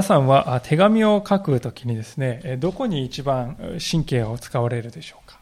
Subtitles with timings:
[0.00, 3.58] 皆さんは手紙を書くときにですね、どこに一番
[3.92, 5.38] 神経を使われるでしょうか？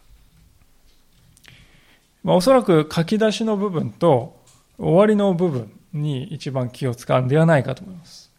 [2.25, 4.36] まあ、おそらく書き出しの部分と
[4.76, 8.32] 終わりの部分に一番気を使うんではないかと思います。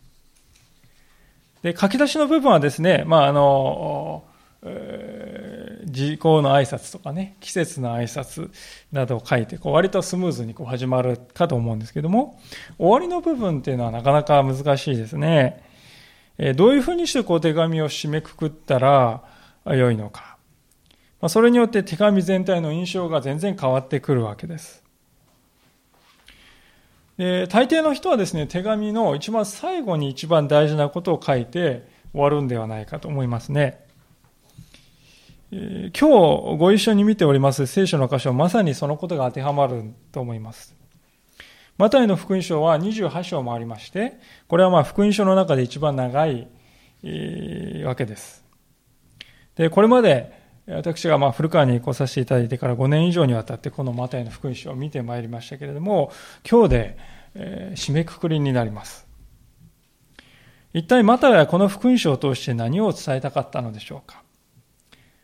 [1.61, 4.25] で、書き出しの部分はですね、まあ、あの、
[4.63, 8.51] えー、時効の挨拶とかね、季節の挨拶
[8.91, 12.37] などを書いて、こう割とスムーズにこう始まるかと思うんですけども、
[12.77, 15.68] 終わりの部分っていうのはなかなか難しいですね。
[16.55, 19.23] どういうふうにしてこう手紙を締めくくったら
[19.65, 20.37] 良いのか。
[21.27, 24.83] それによって手紙全体の印象が全然変わってくるわけです。
[27.17, 33.85] で大抵の人はですね、手紙の一番最後に一番大事なことを書いて終わるんではないかと思いますね。
[35.51, 36.05] 今日
[36.57, 40.78] ご一緒に見ております聖書の箇所はまさにそのことが当てはまると思います。
[41.79, 46.49] マタイの福音書は28章もありまして、これはまあ福音書の中で一番長い、
[47.85, 48.43] わけです。
[49.55, 50.33] で、これまで
[50.67, 56.11] 私がま古川に来させていただいてから5年以上にわたってこのマタイの福音書を見てまいりましたけれども、
[56.49, 56.97] 今日で、
[57.35, 59.07] え締めくくりになります。
[60.73, 64.21] 一体マタイはこの福音書を通して何を伝えたかったのでしょうか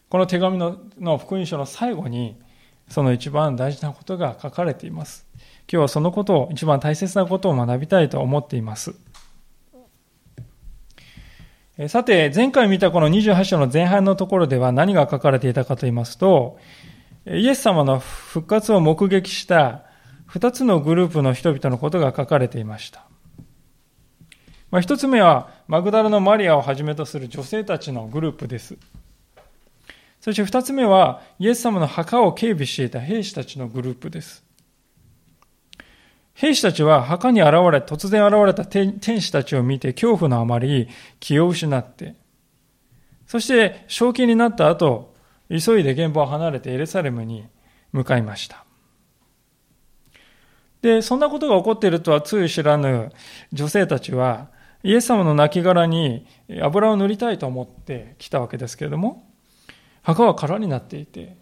[0.07, 2.39] この手紙の福音書の最後に
[2.87, 5.24] その一番大事なことが書かれています。
[5.71, 8.95] 今日はそのことを、一番大切なことを学びたいと思っています。
[11.89, 16.57] さて、前回見たこの28章の前半のところでは何が書かれていたかと言いますと、
[17.25, 19.83] イエス様の復活を目撃した
[20.29, 23.07] 2つのグループの人々のことが書かれていました。
[24.71, 28.77] まあ、1つ目は、マグダラのマリアをはじめとする女性たちのグループです。
[30.21, 34.44] そして2つ目は、イエス様の墓を警備していた兵士たちのグループです。
[36.35, 42.15] 兵士たちは墓に現れ、突然現れた天使たちを見て恐怖のあまり気を失って、
[43.25, 45.15] そして正気になった後、
[45.49, 47.47] 急いで現場を離れてエルサレムに
[47.93, 48.65] 向かいました。
[50.81, 53.11] で、そんなことが起こっているとはつい知らぬ
[53.53, 54.49] 女性たちは、
[54.83, 56.27] イエス様の亡骸に
[56.61, 59.25] 油を塗りたいと思って来たわけですけれども、
[60.03, 61.37] 墓は空になっていて、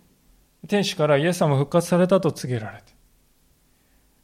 [0.70, 2.93] 天使からイエス様復活されたと告げられて、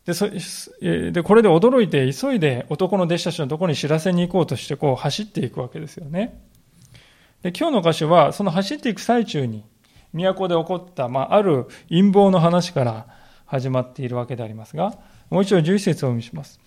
[0.10, 6.42] で、そでこれで驚いて、急いで男の弟子たちのところに知らせに行こうとして、こう走っていくわけですよね。
[7.44, 9.66] で、今日の箇所は、その走っていく最中に、
[10.12, 13.06] 都で起こった、まあ、ある陰謀の話から
[13.46, 14.98] 始まっているわけでありますが、
[15.30, 16.60] もう一度11節をお見します。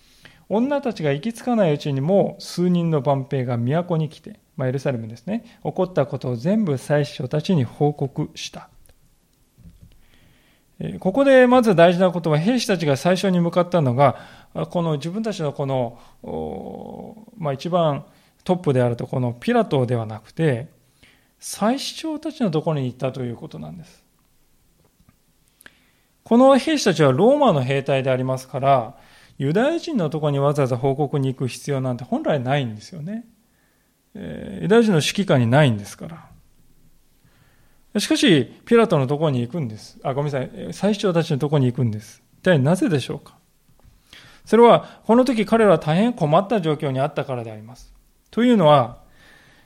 [0.47, 8.69] 女たちが行き着かないうちにも数人の万兵が都に来て、まあ、エルサレムですね、起こったことを全部最初たちに報告した。
[10.99, 14.17] ここでまず大事なことは、兵士たちが最初に向かったのが、
[14.69, 18.05] この自分たちのこの、まあ、一番
[18.43, 20.67] トップであるとこのピラトではなくて、
[21.39, 24.03] 最主長たちのところに行ったということなんです。
[26.23, 28.95] この兵士たちはローマの兵隊でありますから、
[29.37, 33.25] ユダヤ人のところにわざわざ報告に行く必要なんて本来ないんですよね。
[34.15, 36.32] ユダヤ人の指揮下にないんですから。
[37.99, 39.99] しかし、ピラトのところに行くんです。
[40.03, 40.73] あ、ごめんなさい。
[40.73, 42.23] 最長たちのところに行くんです。
[42.39, 43.37] 一体なぜでしょうか？
[44.45, 47.93] それは、この時彼らは大変困った状況にあったからであります。
[48.31, 48.97] というのは、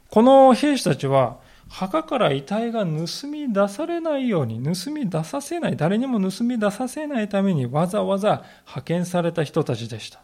[0.10, 1.40] この兵士たちは、
[1.70, 10.22] 墓から遺体が盗み出されないように、盗み出させない、誰にも盗み出させないためにわざわざ派遣された人たちでした。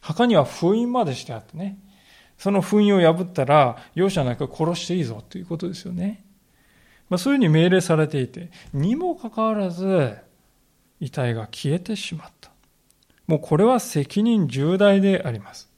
[0.00, 1.78] 墓には封印までしてあってね、
[2.38, 6.24] その封印を破ったら容赦なく殺していいぞということですよね。
[7.10, 10.16] まあ、そういうふうに命令されていて、にもかかわらず、
[11.00, 12.50] 遺体が消えてしまった。
[13.26, 15.68] もうこれは責任重大であります。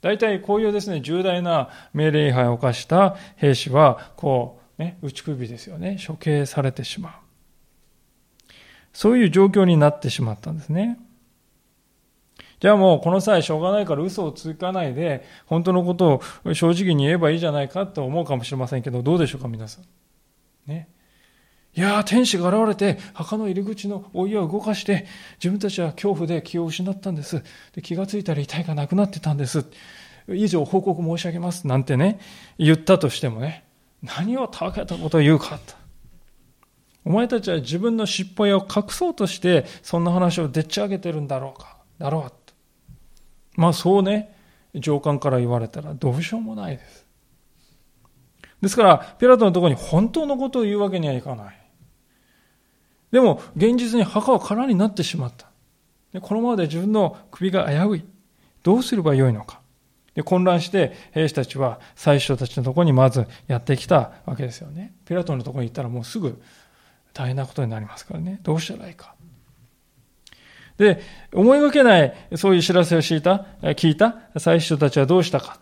[0.00, 7.12] 大体こういうですね、重大な命令違反を犯した兵士は、こう、ね、打ち首ですよね、処刑されてしまう。
[8.94, 10.98] そういう状況になってしまったんですね。
[12.60, 19.84] じゃあもうこの際しょうがないから嘘をつかないで、本当のことを正直に言えばいいじゃないかと思うかもしれませんけど、どうでしょうか、皆さん。
[20.66, 20.88] ね。
[21.74, 25.06] いや天使が現れて、墓の入り口のお湯を動かして、
[25.38, 27.42] 自分たちは恐怖で気を失ったんです。
[27.72, 29.64] で気がついたら遺体がなくなってたんです。
[30.28, 31.66] 以上報告申し上げます。
[31.66, 32.18] なんてね、
[32.58, 33.64] 言ったとしてもね、
[34.02, 35.74] 何をたわけたことを言うかと。
[37.04, 41.78] お前たちは自分の失敗を隠そうとして、そんな話をでっち上げてるんだろうか。
[41.98, 42.36] だろうと。
[43.56, 44.34] まあそうね、
[44.74, 47.06] 上官から言われたらどうしようもないです。
[48.60, 51.60] ですから、ピラトのところに本当のことを言うわけにはいかない。
[53.10, 55.50] でも、現実に墓は空になってしまった。
[56.12, 58.04] でこのままで自分の首が危うい。
[58.62, 59.60] どうすればよいのか。
[60.14, 64.94] で混乱して兵士たちは最初たちのところにまずやってきたわけですよね。
[65.06, 66.40] ピラトのところに行ったらもうすぐ
[67.12, 68.40] 大変なことになりますからね。
[68.42, 69.14] どうしたらいいか。
[70.78, 71.00] で、
[71.32, 75.60] 思いがけないそういう知らせを聞いた、聞いた最初たちはどうしたか。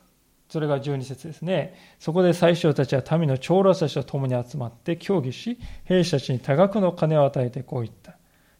[0.49, 1.75] それが12節ですね。
[1.99, 8.17] そこで最初たちは民の長老たちと共に集まって協議し、兵士たちに多額の金を与えてこう言った。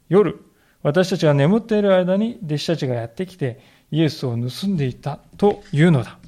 [0.09, 0.45] 夜、
[0.83, 6.19] 私たちが眠っている間に弟子たちがやってきて、イエスを盗んでいたというのだ。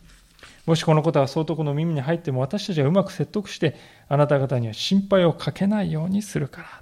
[0.67, 3.77] もしこのことが総督の耳に入っても私たちがうまく説得して
[4.09, 6.80] あなた方には心配をかけないようにするから。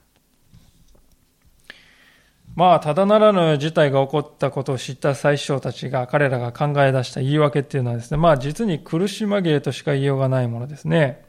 [2.58, 11.24] まあ、ただならぬ事態が起こったことを知った最初たちが、彼らが考え出した言い訳っていうのはですね、まあ、実に苦し紛れとしか言いようがないものですね。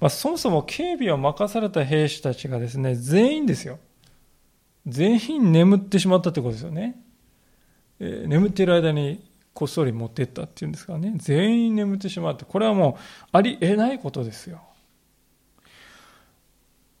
[0.00, 3.78] まあ、そもそも警備を任された兵士たちがですね、全員ですよ。
[4.86, 7.00] 全員眠ってしまったってことですよね。
[7.98, 11.14] えー、眠っている間にこっそり持っていったっていうんですからね。
[11.16, 14.60] 全員眠ってしまって、これはもうありえないことですよ。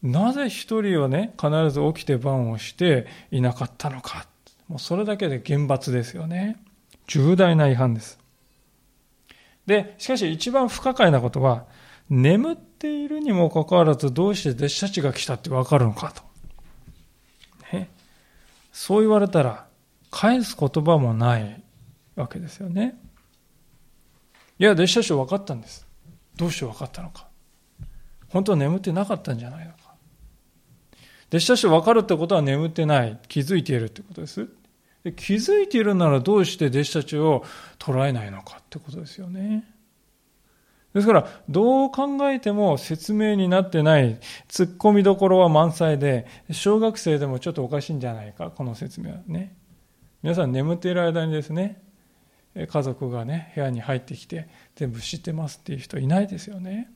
[0.02, 4.26] なぜ一人はね、必ず起きて番をしていなかったのか。
[4.68, 6.56] もうそれだけで厳罰ですよね。
[7.06, 8.18] 重大な違反です。
[9.66, 11.66] で、しかし一番不可解なことは、
[12.08, 16.22] 眠っているにもかかわらずどうして弟子たちが来たってわかるのかと。
[17.76, 17.90] ね、
[18.72, 19.66] そう言われたら、
[20.10, 21.62] 返す言葉もない
[22.14, 22.98] わけですよね。
[24.58, 25.86] いや、弟子たちは分かったんです。
[26.36, 27.28] どうして分かったのか。
[28.28, 29.77] 本当は眠ってなかったんじゃないのか。
[31.28, 33.18] 弟子たち分かるってことは眠ってない。
[33.28, 34.48] 気づいているってことです。
[35.04, 37.44] で気づいているならどうして弟子たちを
[37.78, 39.64] 捉えないのかってことですよね。
[40.94, 49.54] ですから、どう考えても説明になってない、突っ込みどころは満載で、小学生でもちょっとおかしいんじゃないか、この説明はね。
[50.22, 51.82] 皆さん眠っている間にですね、
[52.54, 56.90] 家族がね、部屋に入ってきて、全部知ってますっていう人いないですよね。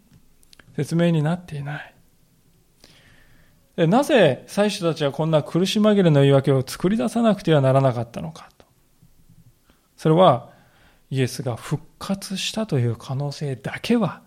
[0.74, 1.94] 説明になっていない。
[3.76, 8.66] なぜ祭司たちはこんな苦し紛れの言い訳を作り出さなくてはならなかったのかと。
[9.96, 10.50] それは
[11.10, 14.22] イエスが復活したという可能性だけは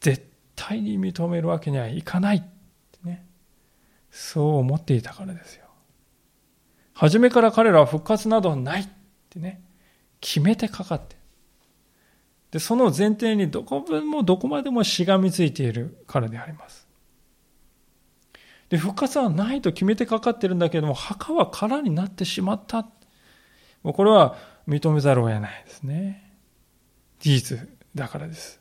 [0.00, 0.26] 絶
[0.56, 2.44] 対に認めるわけにはいかない
[3.04, 3.26] ね。
[4.10, 5.64] そう思っていたからですよ。
[6.92, 8.88] 初めから彼らは復活などないっ
[9.30, 9.62] てね、
[10.20, 11.16] 決めてかかって。
[12.52, 16.86] で、その前提にどこ分もどこまでもしがみついているからであります。
[18.74, 22.88] で、復活はないと決めてかかってるんだけれども、墓は空になってしまった。
[23.84, 24.36] もうこれは
[24.66, 26.34] 認めざるを得ないですね。
[27.20, 28.60] 事実だからです。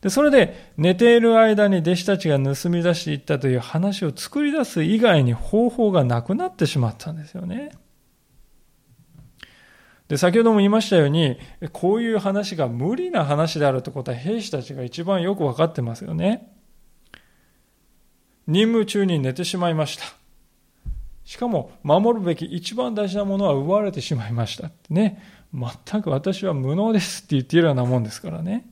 [0.00, 7.70] で、それで寝ている間に弟子たちが盗み出していったという話を作り出す以外に方法がなくなってしまったんですよね。
[10.08, 11.38] で、先ほども言いましたように、
[11.72, 16.55] こういう話が無理な話であるということは兵士たちが一番よくわかってますよね。
[18.46, 20.04] 任務中に寝てしまいました。
[21.24, 25.20] しかも、守るべき一番大事なものは奪われてしまいましたね。
[25.52, 28.70] 全く私は無能ですって言っているようなもんですからね。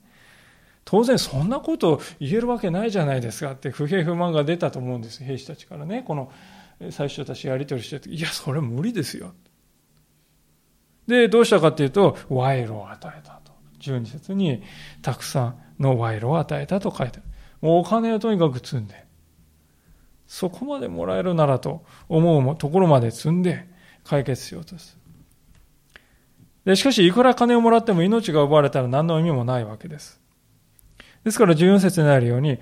[0.85, 6.03] 当然そんなこと言えるわけないじゃないですかって不平不満が出たと思うんです、兵士たちからね。
[6.05, 6.31] この
[6.91, 9.33] 最初たちやり取りしてて、いや、それ無理ですよ。
[11.07, 13.51] で、どうしたかっていうと、賄賂を与えたと。
[13.79, 14.61] 12節に、
[15.01, 17.23] たくさんの賄賂を与えたと書いてある。
[17.61, 19.04] もうお金をとにかく積んで、
[20.27, 23.67] そこまでもらえるならと思うところまで積んで
[24.03, 25.01] 解決しようとする。
[26.65, 30.19] でしかし、いくら金をもらっても命が奪われたら何の意味もないわけです。
[31.23, 32.59] ですから14節にあるように、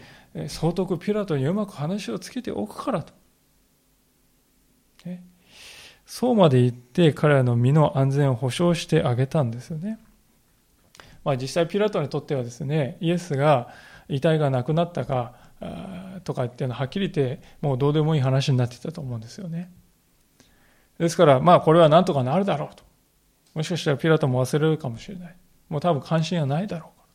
[0.47, 3.13] 総督ピラトにうまく話をつけておくからと。
[6.05, 9.99] そうまで言って彼らの身の安全を保証してあげたんですよね。
[11.23, 13.69] まあ実際ピラトにとってはですね、イエスが
[14.09, 15.33] 遺体がなくなったか、
[16.23, 19.71] とかっていうのははっきり言ってもうどうでもいい話になってたと思うんですよね。
[20.97, 22.83] ですからまあこれはなんとかなるだろうと。
[23.53, 25.35] もしかしたらピラトも忘れるかもしれない。
[25.69, 27.09] もう多分関心はないだろうから。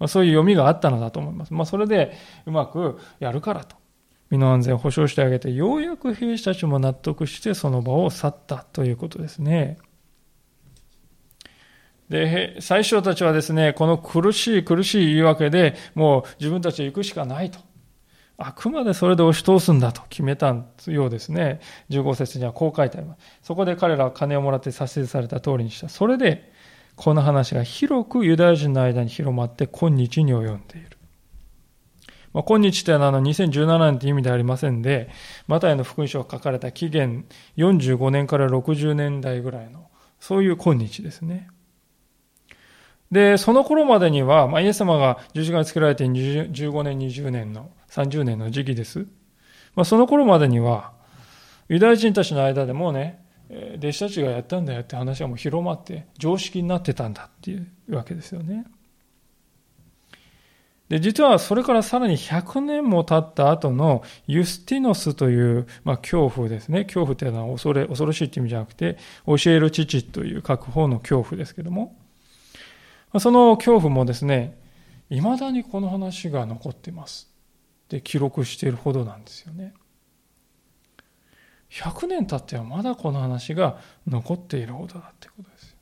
[0.00, 1.54] まあ、そういう読みがあったのだと思います。
[1.54, 2.16] まあそれで
[2.46, 3.76] うまくやるからと。
[4.30, 9.76] 身の安全を保障してあげて、ようやく兵士たちも納得してその場を去ったということですね。
[12.12, 17.58] で、最初たちはですね、この苦しい苦しい言い訳でもう自分たちは行くしかないと。
[18.36, 20.54] あくまでそれで押し通すんだと決めた
[20.88, 21.60] ようですね。
[21.88, 23.20] 15節にはこう書いてあります。
[23.42, 25.88] そこで彼らは金をもらって差し出された通りにした。
[25.88, 26.52] それで、
[26.96, 30.98] この話が広くユダヤ人の間に広まって今日に及んでいる。
[32.34, 35.08] まあ、今日というのはあの2017年という意味ではありませんで、
[35.46, 37.24] マタイの福音書が書かれた紀元
[37.56, 39.88] 45年から60年代ぐらいの、
[40.20, 41.48] そういう今日ですね。
[43.12, 49.06] で、その頃までには、まあ、イエス様が十字架につけられて15年、20年の、30年の時期です。
[49.76, 50.92] まあ、その頃までには、
[51.68, 53.22] ユダヤ人たちの間でもうね、
[53.76, 58.64] 弟子たちがやったんだよって話はもう広まって常識になってたんだっていうわけですよね。
[60.88, 66.84] で、実はそれからさらに100年も経った後のユスティノスという、まあ、恐怖ですね。
[66.84, 71.94] 恐怖というのは恐れ、恐ろしいという意味じゃなくて、教える父という各方の恐怖ですけども、
[73.20, 74.58] その恐怖もですね、
[75.10, 77.30] 未だにこの話が残っています。
[77.88, 79.74] で、記録しているほどなんですよね。
[81.70, 85.76] 100年経ってはまだこの話が残っているほどだってことです。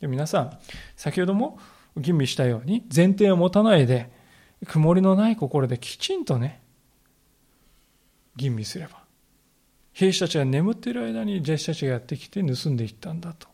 [0.00, 0.58] で皆さん、
[0.96, 1.58] 先ほども
[1.96, 4.10] 吟味したように前提を持たないで、
[4.66, 6.62] 曇りのない心できちんとね、
[8.36, 9.04] 吟味すれば、
[9.92, 13.53] 兵士たちが眠っている間に弟子たちがやってきて盗んでいったんだと。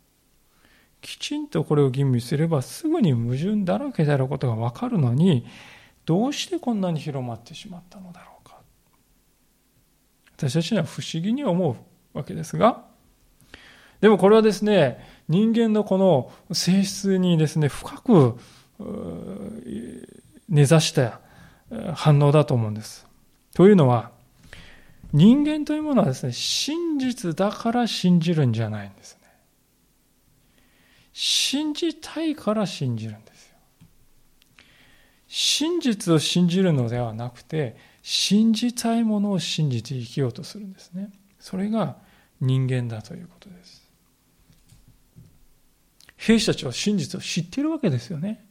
[1.01, 5.47] きちんとこれを吟味すればすぐに矛盾だらけであることがわかるのに、
[6.07, 8.59] どうしてこんなに広まってしまったのだろうか。
[10.37, 11.77] 私たちには不思議に思
[12.15, 12.85] うわけですが、
[14.01, 18.39] でもこれはですね、人間のこの性質にですね、深く
[20.49, 21.21] 根ざした
[21.95, 23.07] 反応だと思うんです。
[23.55, 24.11] というのは、
[25.13, 29.20] 人間というものはですね、真実だから信じるんじゃないんです。
[31.23, 33.57] 信じたいから信じるんですよ。
[35.29, 41.13] 真実を信じるのではなくて、信じたいものを信じて生きようとするんですね。
[41.39, 41.99] それが
[42.41, 43.87] 人間だということです。
[46.17, 48.43] 兵士たちは真実を知っているわけですよね。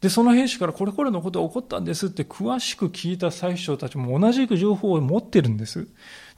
[0.00, 5.86] で、その兵士からこれこれのことが起こったんですって詳しく聞いた最初たちも同じく情報を持ってるんです。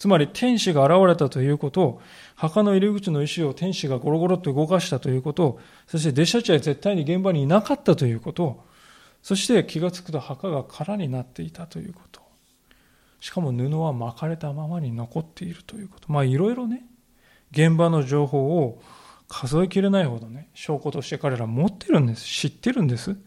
[0.01, 2.03] つまり天使が現れたということを、
[2.35, 8.65] 墓の入り口の石を天使がゴロゴロと動かしたということ、そして弟子たちは絶対に現場にいなかったということ、
[9.23, 12.23] そして気がつくと墓が空になっていたということ。
[13.21, 16.11] しかも布は巻かれたままに残っているということ。
[16.11, 16.83] まあいろいろね、
[17.51, 18.81] 現場の情報を
[19.29, 22.25] 数えきれないほどね、証拠として彼ら持ってるんです。
[22.25, 23.19] 知ってるんです。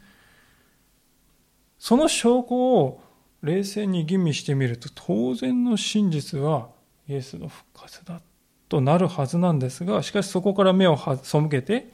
[1.77, 2.99] その証拠を
[3.43, 6.69] 冷静に吟味してみると当然の真実は
[7.07, 8.21] イエスの復活だ
[8.69, 11.91] となるはずなんですがしかしそこから目を背けて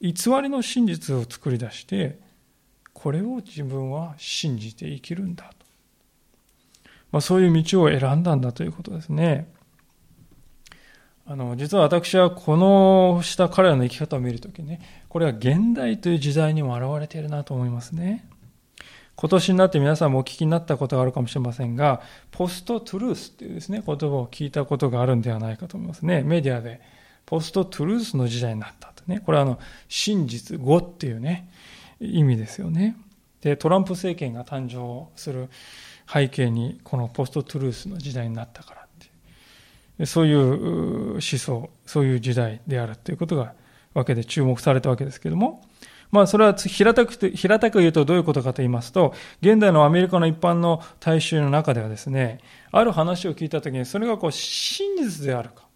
[0.00, 2.18] 偽りの真実を作り出して
[2.92, 5.66] これを自分は信じて生きるんだと、
[7.10, 9.52] まあ、そういう道を選んだんだということですね。
[11.28, 18.28] あの実は私はこのした彼らの生き方を見るときねこれは現代という時代にも表れているなと思いますね。
[19.16, 26.22] 今年になって皆さんもお聞きになったことがあるかもしれませんが、ポストトゥルースっていうですね、言葉を聞いたことがあるんではないかと思いますね。
[26.22, 26.82] メディアで、
[27.24, 29.20] ポストトゥルースの時代になったとね。
[29.20, 29.58] これはあの、
[29.88, 31.48] 真実語っていうね、
[31.98, 32.94] 意味ですよね。
[33.40, 35.48] で、トランプ政権が誕生する
[36.06, 38.84] 背景に、このポストトゥルースの時代になったからっ
[39.98, 43.54] てそういう思想、そういう時代であるということが、
[43.94, 45.62] わけで注目されたわけですけども、
[46.10, 55.66] まあ、それは平たく平たく言うとどういうことかと言いますと、現代のアメリカの一般の大衆の中ではですね、ある話を聞いたときに、それがこう真実であるか。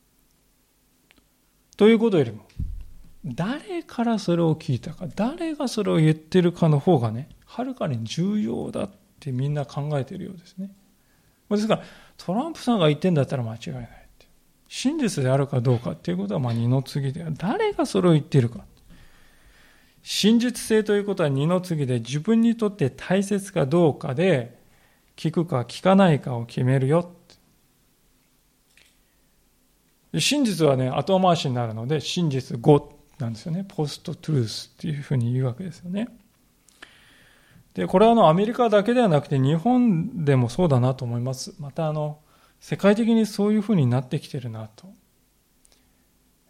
[1.76, 2.46] ということよりも、
[3.24, 10.70] 誰からそれを聞いたか、誰がそれを言ってるかの方がね、はるかに重要だってみんな考えているようですね。
[11.50, 11.82] ですから、
[12.16, 14.00] トランプさんが言ってんだったら間違いない。
[14.72, 18.64] 真実であるかどうかっていうことはまあ二の次で、誰がそれを言ってるか。
[20.02, 24.58] 真実性ということは二の次で自分にとって大切かどうかで
[25.16, 27.12] 聞くか聞かないかを決めるよ。
[30.18, 33.64] 真実はね、後回しになるので、真実語なんですよね。
[33.68, 36.08] ポストトゥルースっていうふうに言うわけですよね。
[37.74, 41.54] で、これはあのアメリカだけではなくて日本でもそうだなと思います。
[41.60, 42.18] またあの、
[42.58, 44.92] 世界的にそういうふうになってきてるなと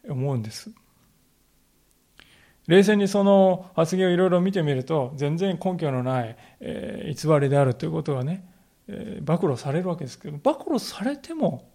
[0.08, 0.70] 思うんです。
[2.70, 8.48] 冷静にその発言をいろいろ見てみると、全然根拠のない、え、偽りであるということがね、
[8.86, 11.68] え、暴露されるわけですけど、暴露されても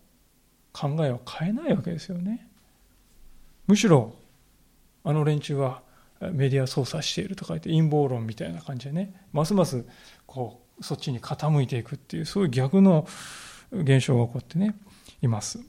[0.71, 2.47] 考えを変えないわけですよね。
[3.67, 4.15] むしろ、
[5.03, 5.81] あの連中は
[6.31, 9.85] メディア操作しているとか言って陰謀論みたいな感じでね、ますます
[10.25, 13.05] こう、そっちに傾いていくっていう、そういう逆の
[13.73, 14.77] 現象が起こってね、
[15.21, 15.59] います。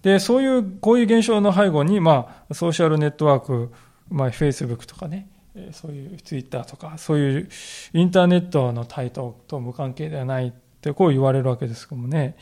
[0.00, 3.72] で、そういう、こういう現象の背後に、まあ、ソーシャルネットワーク、
[4.10, 5.28] まあ、Facebook とかね、
[5.72, 7.48] そういう Twitter とか、そういう
[7.92, 12.36] インターネットの台頭と無関係ではないってこう言われるわけですけどもね。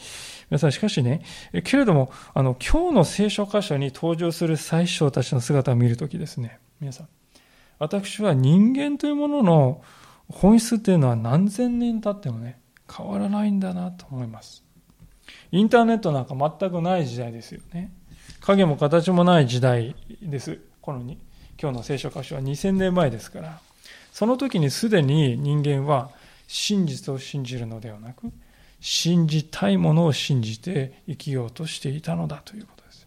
[0.51, 1.23] 皆さん、しかしね、
[1.65, 7.09] けれども、あの、今日の聖書箇所に登場する最小たちの姿を見るときですね、皆さん、
[7.79, 9.83] 私は人間というものの
[10.29, 12.59] 本質っていうのは何千年経ってもね、
[12.95, 14.65] 変わらないんだなと思います。
[15.53, 17.93] インターネットなんか全くない時代ですよね。
[18.41, 20.59] 影も形もない時代です。
[20.81, 21.19] このに
[21.65, 23.59] 今日の聖書箇所は2000年前ですから。
[24.13, 26.11] その時にすでに人間は
[26.47, 28.31] 真実を信じるのではなく、
[28.81, 33.07] 信じたいものを信じて生きようとしていたのだということです。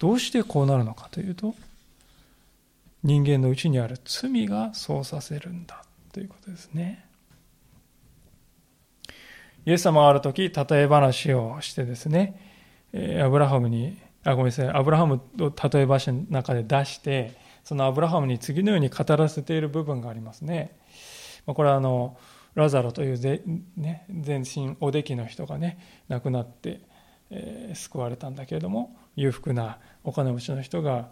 [0.00, 1.54] どうしてこうなるのかというと、
[3.04, 7.04] 人間のうちにある罪がそうさせるんだということですね。
[9.66, 12.40] イエス様がある時、例え話をしてですね、
[13.22, 20.76] アブラハムに、あ、ごめんなさい、アブラハムを例え話の中で出して、そのアブラハムに次のように語らせている部分がありますね。
[21.46, 22.16] これはあの
[22.54, 26.80] ラザロという、全身おできの人がね亡くなって、
[27.74, 31.08] 救われたんだけれども裕福なお金持ちの人が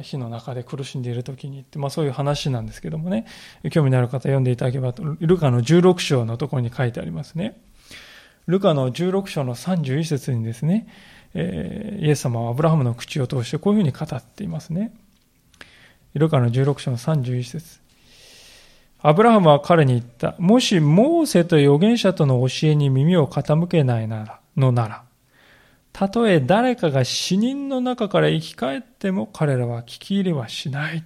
[0.00, 3.26] 火の中で苦しんでいる時にって、まあ、そういう話なんですけどもね。
[3.70, 7.60] 興味のある方読んでいただければルカの16章のところに書いてありますね。
[8.46, 10.86] ルカの16章の31節にですね、
[11.36, 14.92] え、イエス様はアブラハムの口を通してこういうふうに語っていますね
[16.14, 17.80] ルカの16章の31節
[19.00, 20.34] アブラハムは彼に言った。
[20.38, 25.04] もしモーセと預言者との教えに耳を傾けないなら、のなら、
[25.92, 31.04] たとえ誰かが死人の中から生き返っても彼らは聞き入れはしない。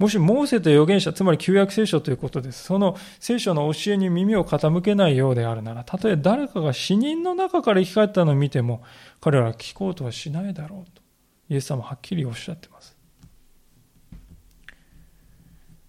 [0.00, 2.64] もしモーセと預言者、つまり旧約聖書ということです。
[2.64, 8.82] その聖書の教えに耳を傾けないようであるなら、たとえ誰かが死人の中から生き返ったのを見ても、
[9.20, 11.02] 彼らは聞こうとはしないだろうと、
[11.50, 12.96] イエス様ははっきりおっしゃっています。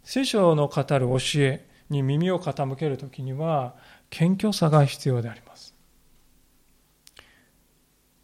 [0.04, 3.76] 聖書の語る教えに耳を傾けるときには
[4.10, 5.74] 謙虚さが必要であります。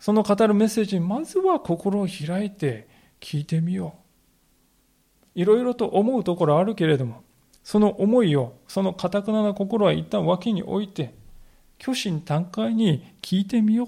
[0.01, 2.89] その語るメッセージにまずは心を開いて
[3.21, 4.06] 聞いてみよう。
[5.37, 7.23] いろいろと思うところあるけれども、
[7.63, 11.13] その思いを、そのかたくなな心は一旦脇に置いて、
[11.79, 13.87] 虚心坦懐に聞いてみよう。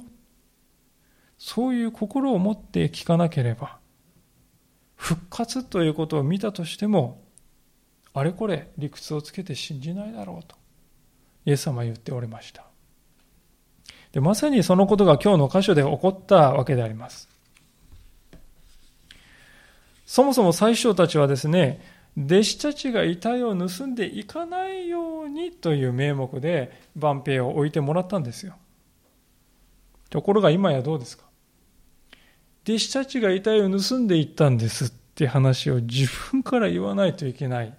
[1.37, 3.79] そういう心を持って聞かなければ、
[4.95, 7.21] 復活ということを見たとしても、
[8.13, 10.55] あれこれ理屈をつけて信じないだろうと
[11.45, 12.65] イエス様は言っておりました
[14.11, 17.29] でまさにそのことが今日の箇所で起こったわけであります
[20.09, 21.85] そもそも最初たちはですね
[22.17, 28.55] 弟子たちが遺体を盗んでいかないようにという名目で万平を置いてもらったんですよ
[30.09, 31.25] ところが今やどうですか？
[32.63, 37.71] 弟子たちが遺体を盗んでいったんですって話を自分から言わないといけない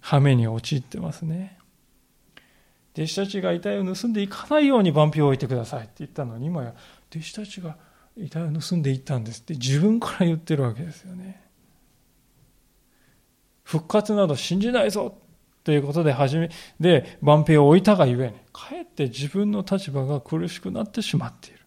[0.00, 1.58] 羽目に陥ってますね。
[2.94, 6.74] 弟子たちが遺体を盗んでいかないように万票を置いてくださいって言ったのに、今や
[7.10, 7.76] 弟子たちが
[8.16, 11.47] 遺体を盗んでいったんですって自分から言ってるわけですよね。
[13.68, 15.14] 復活など信じないぞ
[15.62, 16.50] ということで初め、
[16.80, 21.58] で、万平を置いたがゆえに、かえって自分の立場が苦しくなってしまっている。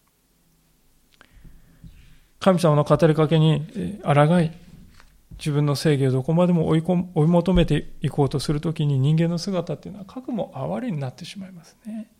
[2.40, 4.50] 神様の語りかけに抗い、
[5.38, 12.10] 自分の正義をどこまでも追い追い求めていこうとするときに人間の姿っていうのは核も哀れになってしまいますね。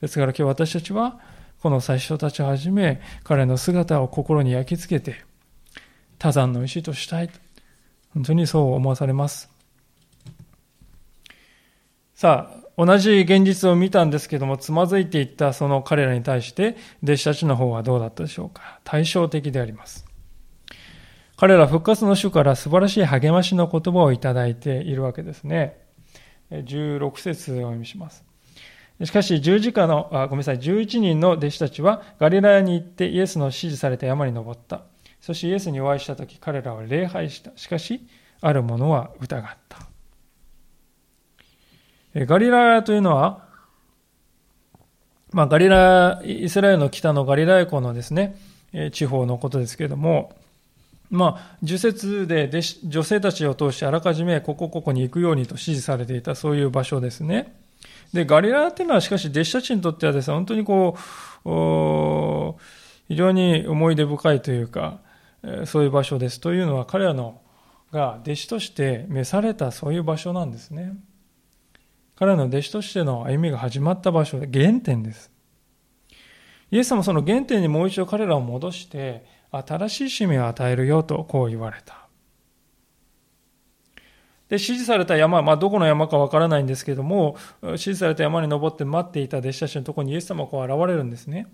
[0.00, 1.20] ですから今日私たちは
[1.60, 5.22] この最初たちをはじめ彼の姿を心に焼き付けて
[6.18, 7.28] 多山の石としたい。
[8.14, 9.50] 本当にそう思わされます。
[12.14, 18.80] さあ、同じ現実を見たんですけども、つまずいていったその彼らに対して、弟子たちの方はどうだったでしょうか。
[18.84, 20.06] 対照的であります。
[21.36, 25.76] 彼ら復活の主から素晴らしい励ましの言葉をいただいているわけですね。
[26.50, 28.24] 16節をお読みします。
[29.02, 34.82] しかし十字架の、あごめんなさい、11人の弟子たちはガリラヤに行ってイエスの指示された山に登った。
[35.22, 37.52] そしてイエスにお会いしたとき彼らは礼拝した。
[37.56, 38.06] しかし、
[38.40, 39.78] ある者は疑った。
[42.26, 43.46] ガリラヤというのは、
[45.30, 48.36] まあ、ガリラ、イスラエルの北のガリラヤ湖のですね、
[48.90, 50.34] 地方のことですけれども、
[51.08, 52.50] まあ、受説で
[52.84, 57.54] 女性たちを通してあらかじめここここに行くようにと指示されていたそういう場所ですね。
[58.12, 60.96] で、ガリラっていうのはしかし弟子たちにとってはですね、本当にこ
[61.44, 62.60] う、
[63.06, 64.98] 非常に思い出深いというか、
[65.66, 66.40] そういう場所です。
[66.40, 67.40] というのは彼らの
[67.92, 70.94] が弟子として召されたそういう場所なんですね。
[72.14, 75.30] 彼らの弟子としての歩みが始まった場所で原点です。
[76.70, 82.08] イエス様はその原点にもう一度彼らを戻して、新しい使命を与えるよとこう言われた。
[84.48, 91.52] で、指示された山、まあ、どこの山かわからないんですけども、指示された山に登って待っていた弟子たちのところにイエス様がこう現れるんですね。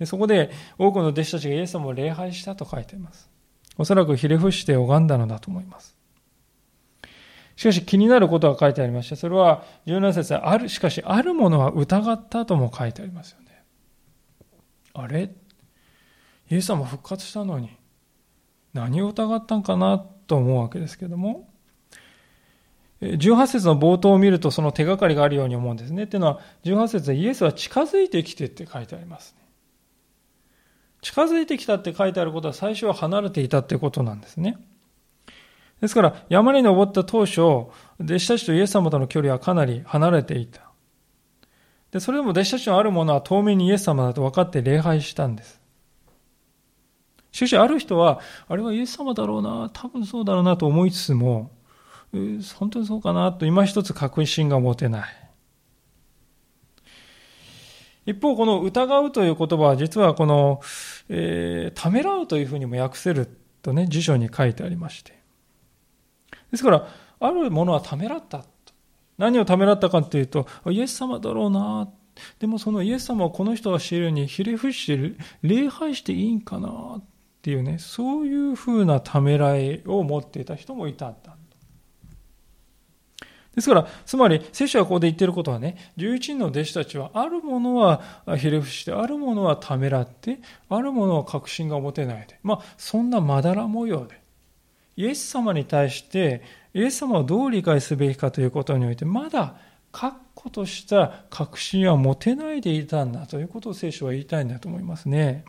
[0.00, 3.30] で、そこで多くの弟子たちがイエス様を礼拝したと書いています。
[3.78, 5.96] おそらくひれ伏して拝んだのだと思います。
[7.54, 13.62] しかし気になることが書いてありまして、それは17節ある、しかしあるものは疑ったとも書いてありますよね。
[14.94, 15.30] あれ？
[16.50, 17.70] イエス様復活したのに
[18.72, 21.48] 何を疑ったんかなと思うわけですけども、
[23.02, 26.04] 18節の冒頭を見るとその手がかりがあるように思うんですね。
[26.04, 29.39] っていうのは、18節でイエスは近づいてきてって書いてありますね。
[31.02, 34.58] 近づいてきたって書いてあることは最初は離れていたってことなんですね。
[35.80, 37.70] ですから、山に登った当初、弟
[38.18, 40.70] 子たちとイエス様との距離はかなり離れていた。
[41.90, 45.60] で、それでも弟子たちのあるものは遠目にイエス様だと分かって礼拝したんです。
[47.32, 51.50] しかし、ある人は、あれはイエス様だろうな、多分そうだろうなと思いつつも、
[52.58, 55.19] 本当にそうかなと今一つ確信が持てない。
[58.06, 60.60] 一方、この疑うという言葉は実はこの、
[61.08, 63.28] えー、ためらうというふうにも訳せる
[63.62, 65.18] とね、辞書に書いてありまして。
[66.50, 66.88] ですから、
[67.20, 68.44] あるものはためらった。
[69.18, 71.88] 何をためらったかというと、イエス様だろうな。
[72.38, 77.02] でもそのイエス様をこの人が知るにひれ伏して礼拝していいんかなっ
[77.42, 81.36] ていうね、そういうふうなためらいを持っていた人もいたんだ。
[83.60, 88.02] ですから、つまり、聖書がここで言っていることはね、11人の弟子たちは、あるものは
[88.36, 94.20] ひれ伏して、あるものはためらって、あるものは確信が持てないで、まあ、そんなまだら模様で、
[94.96, 96.42] イエス様に対して、
[96.74, 99.56] イエス様をどう理解すべきかということにおいて、まだ
[99.92, 105.44] 確固とした確信は持てないでいたんだということを聖書は言いたいんだと思いますね。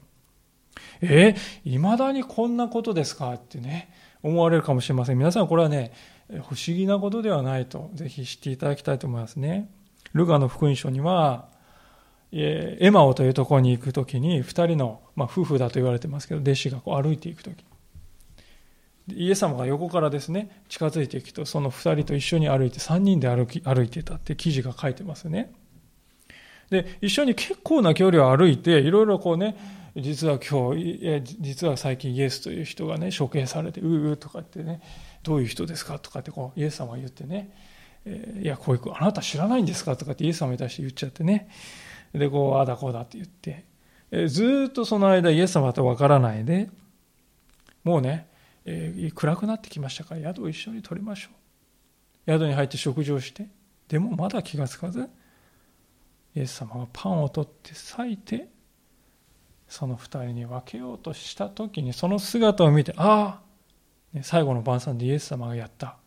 [1.01, 3.33] えいまだにこんなことですか？
[3.33, 3.93] ってね、
[4.23, 5.17] 思われるかもしれません。
[5.17, 5.91] 皆さんこれはね、
[6.39, 9.69] 不思議なことではないと、ぜひ知っていただきたいと思いますね。
[10.13, 11.49] ルガの福音書には、
[12.31, 17.65] エマオというところに行くときに、二人の、まあ、夫婦だと言われてますけど、弟子がこう歩いていくとき。
[19.13, 25.51] イエス様が横からですね、近づいていくと、その二人と一緒に歩いて、三人で歩き歩いてたって記事が書いてますね。
[26.69, 29.57] で、一緒に結構な距離を歩いて、いろいろこうね、
[29.97, 34.81] 実は今日、実は最近イエスという人がね、処刑されて、ううとかってね、
[35.23, 37.55] どういう人ですかとかってこうイエス様が言ってね、
[38.05, 41.49] えー、いや、こういう、あなた知らないんですかとかってイエス様に対して言っちゃってね。
[42.13, 43.65] で、こう、ああだこうだって言って、
[44.11, 46.69] えー、ずっとその間イエス様とわからないで、
[47.83, 48.27] もうね、
[48.65, 51.29] えー、暗くなってきましたから宿を一緒に取りましょ
[52.27, 52.31] う。
[52.31, 53.47] 宿に入って食事をして、
[53.87, 55.09] でもまだ気がつかず、
[56.35, 58.49] イエス様がパンを取って裂いて、
[59.67, 63.50] その二人に分けようとした時にその姿を見て、ああ、
[64.21, 65.97] 最後の晩餐でイエス様がやった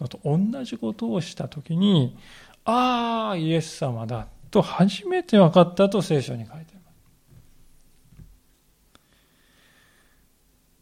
[0.00, 2.16] のと同じことをしたときに、
[2.64, 6.80] ああ、イエス様だと初めて分かったと聖書に書いてありま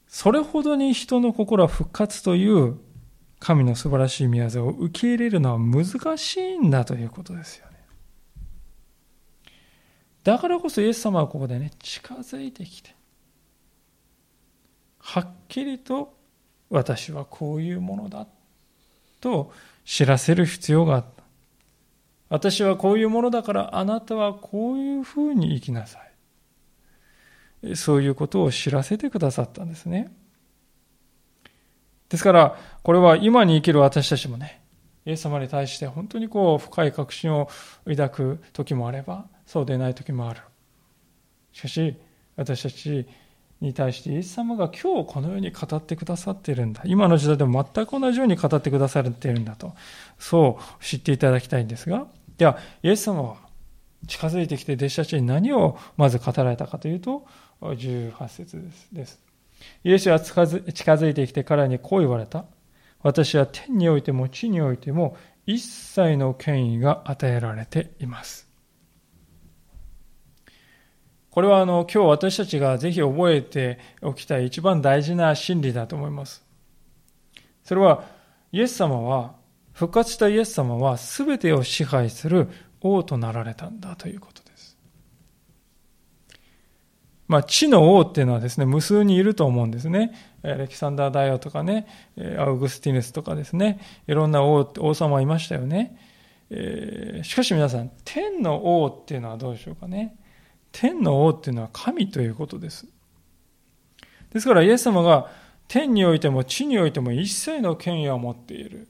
[0.08, 0.22] す。
[0.22, 2.78] それほどに人の心は復活という
[3.38, 7.70] 神の素晴らしい宮業を受け入れるのは難しいんだということですよね。
[10.22, 12.94] だからこそイエス様はここでね、近づいてきて、
[14.98, 16.19] はっきりと
[16.70, 18.26] 私はこういうものだ
[19.20, 19.52] と
[19.84, 21.22] 知らせる必要があった。
[22.28, 27.76] 私はこういうものだからあなたはこういうふうに生きなさい。
[27.76, 30.12] そういうことを知らせてくださったんですね。
[32.08, 34.62] ですから、これは今に生きる私たちもね、
[35.04, 37.48] イエス様に対して本当にこう深い確信を
[37.86, 40.40] 抱く時もあれば、そうでない時もある。
[41.52, 41.96] しかし、
[42.36, 43.06] 私たち
[43.60, 46.82] に対してイエス様が今日このように語ってくださっているんだ。
[46.86, 49.74] 今の時代でも全く同じように語ってくださっているんだと、
[50.18, 52.06] そう知っていただきたいんですが、
[52.38, 53.36] では、イエス様は
[54.06, 57.26] 近づいてきて弟子たちに何をまず語られたかというと、
[57.60, 59.20] 18節です。
[59.84, 62.46] イエスは近づいてきて彼にこう言われた。
[63.02, 68.49] 私は天においても地においても一切の権威が与えられています。
[71.30, 76.44] これはあの今日私たちがぜひ覚えておきたい一番大事な真理だと思います。
[77.64, 78.04] それは
[78.52, 79.34] イエス様は、
[79.72, 82.48] 復活したイエス様は全てを支配する
[82.80, 84.76] 王となられたんだということです。
[87.28, 90.12] まあ、地の王っていうのはですね、無数にいると思うんですね。
[90.42, 91.86] アレキサンダー大王とかね、
[92.38, 95.96] アウグスティヌスとかですね、いろんな王王様いましたよね。
[96.50, 100.16] えー、しかし皆さん、天の王っていうのはどうでしょうかね。
[100.72, 102.86] 天の王っていうのは神ということです。
[104.32, 105.30] ですからイエス様が
[105.68, 108.88] 天においても地においても一切の権威を持っている。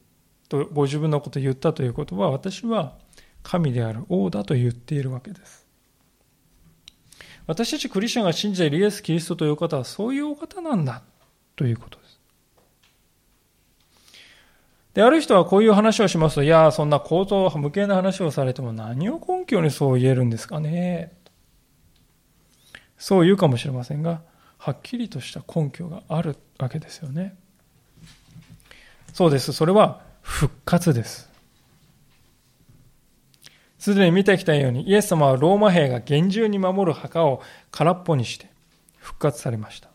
[0.48, 2.96] とご自分のことを言ったということは、私は
[3.42, 5.66] 神である王だと言っているわけです。
[7.46, 11.02] 私たちクリスチャンが信じているイエス・キリストという方はそういうお方なんだ
[11.56, 12.20] ということです。
[14.94, 21.12] で、ある人はこういう話をしますと、いや、そんな口頭無形な話をされても何を根拠にそう言えるんですかね。
[23.00, 24.20] そう言うかもしれませんが、
[24.58, 27.34] はっきりとした根拠があるわけですよね。
[29.14, 29.54] そうです。
[29.54, 31.30] それは復活です。
[33.78, 38.50] すでに見てきたように、イエス様はローマ兵が厳重に守る墓を空っぽにして
[38.98, 39.88] 復活されました。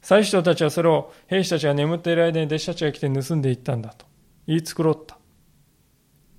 [0.00, 4.06] 祭司長たちはそれを兵士たちが眠っている間に弟子たちが来て盗んでいったんだと
[4.46, 5.19] 言い繕った。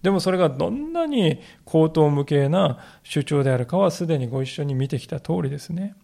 [0.02, 5.96] でもそれがどんなに口頭無形な主張であるかはすでにご一緒に見てきた通りですね。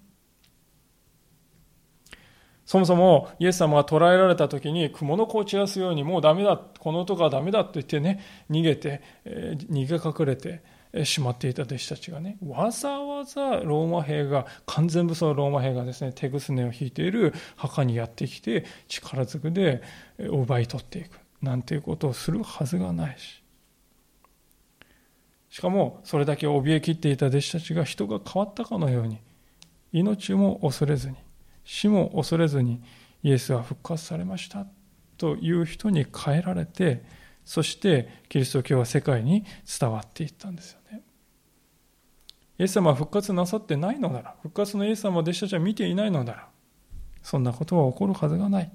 [2.67, 10.61] そもそもイエス様が捕らえられた時に蜘蛛の子を散らすようにもうダメだ、この男はダメだと言ってね、逃げて、逃げ隠れて
[11.05, 19.81] しまっていた弟子たちがね、わざわざローマ兵が、完全武装のローマ兵がですね、手ぐすねを引いている墓にやってきて、力ずくで
[20.17, 21.21] 奪い取っていく。
[21.41, 23.41] なんていうことをするはずがないし。
[25.57, 29.17] しかも、それだけ怯えきっていた弟子たちが人が変わったかのように、
[29.91, 31.15] 命も恐れずに、
[31.63, 32.79] 死も恐れずに、
[33.23, 34.67] イエスは復活されました
[35.17, 37.03] という人に変えられて、
[37.43, 39.45] そしてキリスト教は世界に
[39.79, 41.01] 伝わっていったんですよね。
[42.59, 46.47] イエス様は復活なさってないのなら、復活のイエス様を弟子たちは見ていないのなら、
[47.23, 48.71] そんなことは起こるはずがない。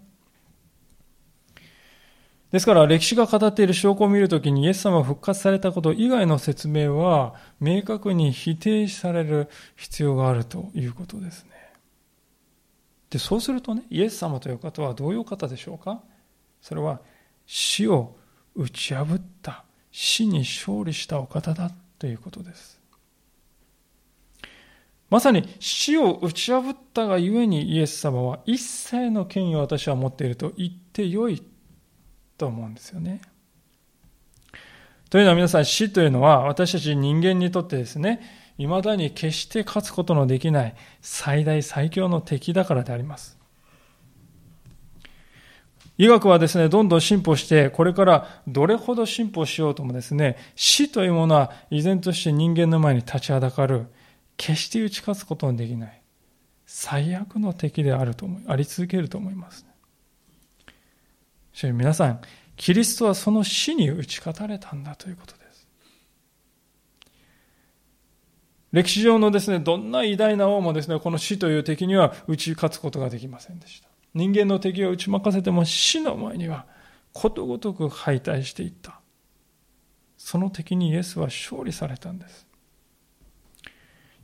[2.52, 11.50] ですから歴史が語っている証拠を見るときにイエス様が復活されたこと以外の説明は明確に否定される必要があるということですね。
[13.08, 16.02] で、そうするとね、イエス様という方はどういう方でしょうか
[16.60, 17.00] それは
[17.46, 18.16] 死を
[18.54, 22.82] 打ち破った死に勝利したお方だということです。
[25.08, 31.42] まさに死を打ち破ったがゆえにイエス様は一切の権威を私は持っていると言ってよい
[32.42, 33.20] と思うんですよね。
[35.10, 38.20] というのは皆さん死というのは私たち人間にとってですね、
[38.58, 43.38] 未だに決して勝つことのできない最大最強の敵だからであります。
[45.98, 53.86] 医学はですね、どんどん進歩して、これからどれほど進歩しようともですね、死というものは依然として人間の前に立ちはだかる、
[54.36, 56.02] 決して打ち勝つことのできない、
[56.66, 59.62] 最悪の敵であると思い、あり続けると思います。
[59.62, 59.71] ね
[61.52, 62.20] 主皆さん、
[62.56, 65.68] キリストはその死に打ち勝たれたんだということです。
[68.72, 73.88] 歴史上のですね、どんな偉大な王もですね、この死という敵には打ち勝つことができませんでした。
[74.14, 76.66] 人間の敵を打ち負かせても死の前には
[77.12, 79.00] ことごとく敗退していった。
[80.16, 82.46] その敵にイエスは勝利されたんです。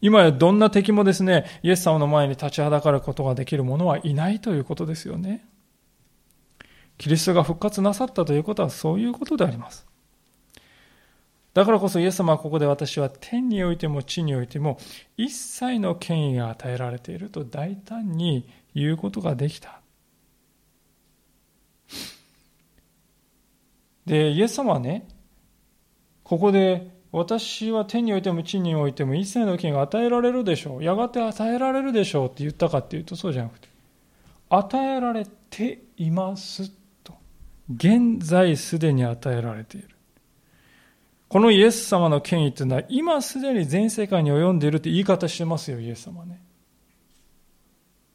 [0.01, 5.45] 今やどんな敵もですね、イエス様の前に立ちはだかることができる者はいないということですよね。
[6.99, 9.87] キリストが復活なさったということはそういうことであります。
[11.55, 14.79] だからこそイエス様はここで私は天においても地においても
[15.17, 19.81] 一切の権威が与えられていると大胆に言うことができた。
[24.07, 25.07] で、イエス様はね、
[26.25, 30.85] ここで私は天においても地においても一切の権威が与えられるでしょう。
[30.85, 33.69] やがて与えられるでしょうって言ったかっていうとそうじゃなくて、
[34.49, 36.71] 与えられています。
[37.72, 39.88] 現在すでに与えられている。
[41.28, 46.40] このイエス様の権威というのは今すでに全世界に及んでいるって言い方してますよ、イエス様ね。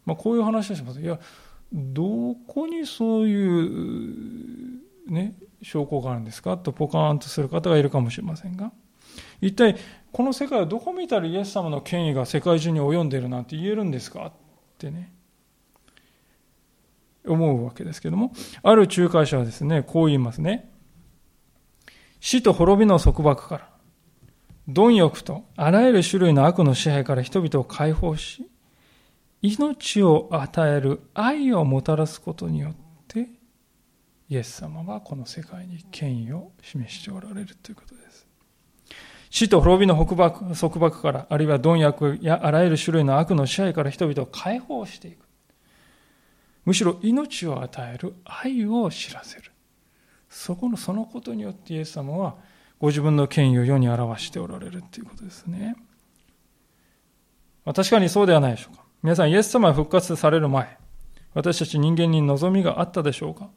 [0.05, 0.99] まあ、こういう話をします。
[0.99, 1.19] いや、
[1.71, 6.57] どこにそういうね、証拠があるんですか？
[6.57, 8.71] とポカーンとする方がいるかもしれませんが、
[9.41, 9.77] 一体
[10.11, 14.25] この世界はどこ見たらイエス様の権威が世界中に及んでいるなんて言えるんですか？
[14.25, 14.31] っ
[14.77, 15.13] てね、
[17.27, 20.71] 思うわけですけども、ある仲介者はですね、こう言いますね。
[22.19, 23.69] 死と滅びの束縛から、
[24.67, 28.49] 貪欲とあらゆる種類の悪の支配から人々を解放し、
[29.41, 32.75] 命を与える愛をもたらすことによっ
[33.07, 33.27] て、
[34.29, 38.25] イエス様はこの世界に権威を示しておられるということです。
[39.29, 45.22] 死と滅びの束縛束縛から、あるいは貪欲やあらゆる種類の悪の支配から人々を解放していく。
[46.65, 49.51] むしろ命を与える愛を知らせる。
[50.29, 52.35] そこのそのことによってイエス様は
[52.79, 55.75] ご自分の権威を世に表しておられるということですね。
[57.65, 58.83] ま、確かにそうではないでしょうか。
[59.03, 60.77] 皆さん、イエス様が復活される前、
[61.33, 63.49] 私たち人間に望みがあったでしょうか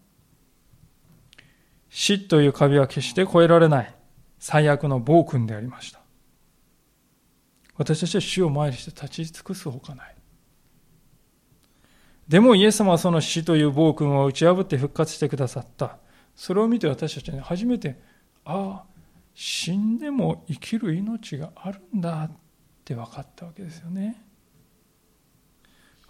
[1.89, 3.95] 死という壁は決して越えられない
[4.39, 6.01] 最悪の暴君でありました。
[7.77, 10.16] 私たちは死を前にして立ち尽くすほかない。
[12.29, 15.99] でもイエス様はその死という暴君を打ち破って復活してくださった。
[16.35, 17.99] それを見て私たちは初めて、
[18.45, 18.97] ああ、
[19.35, 22.31] 死んでも生きる命があるんだっ
[22.85, 24.23] て分かったわけですよね。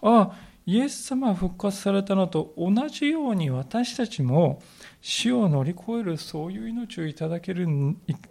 [0.01, 4.63] ああ、イエス様が復活されたのと同じように私たちも
[5.01, 7.67] 死を乗り越えるそういう命をいただける、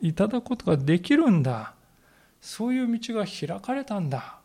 [0.01, 1.75] いただくことができるんだ。
[2.41, 4.39] そういう道が開かれたんだ。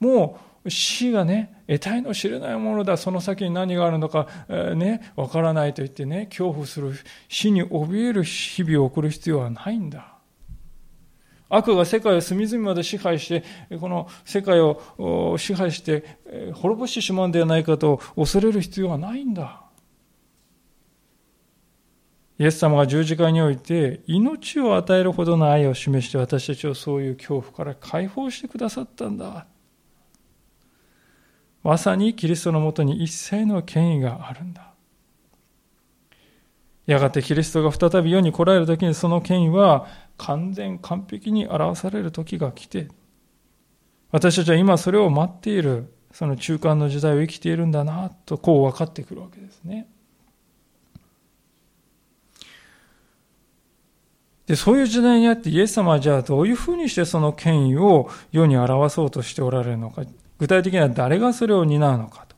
[0.00, 6.94] もう死がね、得体の知れないものだ、その先に何があるのか、えー、ね、わからないと言ってね、恐怖する、
[7.28, 10.14] 死に怯える日々を送る必要はないんだ。
[11.50, 13.44] 悪が世界を隅々まで支配して、
[13.78, 16.18] この世界を支配して
[16.54, 19.62] 滅ぼしてしまうんではないかと恐れる必要はないんだ。
[22.38, 29.46] イエス様が十字架において命を与えるほどの愛を示して私たちをそういう恐怖から解放してくださったんだ。
[31.62, 34.72] まさにキリストのもとに一切の権威があるんだ。
[36.86, 42.88] やがてキリストが再び世に来られる時にその権威は完全完璧に表される時が来て、
[44.10, 49.86] 私たちは今それを待っている、その中間の時代を生きているんだな、とこう分かってくるわけですね。
[54.46, 60.04] で、そういう時代にあってイエス様はじゃあどういうふうにしてその権威を世に表そうとしておられるのか、
[60.38, 62.36] 具体的には誰がそれを担うのかと。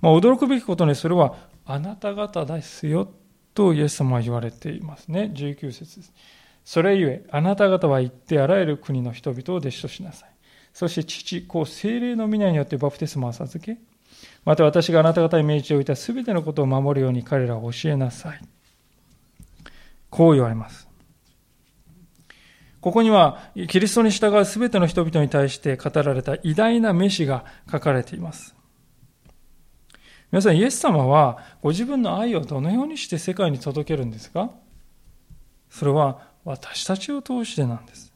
[0.00, 3.10] まあ、驚くべきことにそれはあなた方ですよ
[3.54, 5.32] とイエス様は言われていますね。
[5.34, 6.12] 19節です。
[6.64, 10.30] それゆえ、あなた方は行ってあらゆる国の人々を弟子としなさい。
[10.72, 13.78] そして父、子、精霊の皆によってバプテスマを授け、
[14.44, 18.40] また私があなた方に命じておいたすべてのことを守るように彼らを教えなさい。
[20.10, 20.85] こう言われます。
[22.86, 28.54] ここには、キリストに従うすべての人々に対して語られた偉大な召しが書かれています。
[30.30, 34.50] 皆さん、イエス様はご自分の愛をどのようにして世界に届けるんですか？
[35.68, 38.12] それは私たちを通してなんです。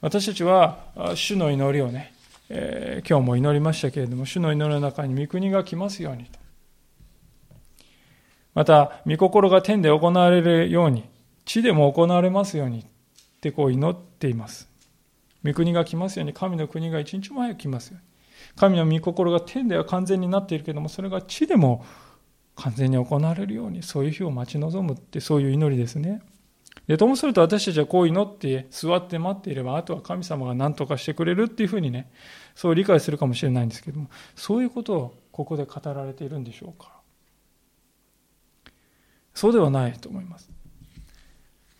[0.00, 0.78] 私たちは
[1.16, 2.14] 主の祈りをね、
[2.48, 6.38] えー、今日も祈りましたけれども、主の祈りの中に御国が来ますようにと。
[8.54, 11.04] また、御心が天で行われるように、
[11.44, 12.84] 地でも行われますようにっ
[13.40, 14.68] てこう祈っています。
[15.44, 18.10] 御国が来ますように、神の国が一日も早く来ますように。
[18.56, 21.84] 神の御心が天では完全になっているけれども、それが地でも
[22.56, 26.22] 完全に行われるように、そういう日を待ち望むって、そういう祈りですね。
[26.86, 32.10] でともすると私たちはこう祈って座って待っていれば、あとは神様が何とかしてくれるっていうふうにね、
[32.54, 37.00] そう理解するかもしれないんですけども、そういうことをここで語られているんでしょうか。
[39.34, 40.50] そうではないと思います。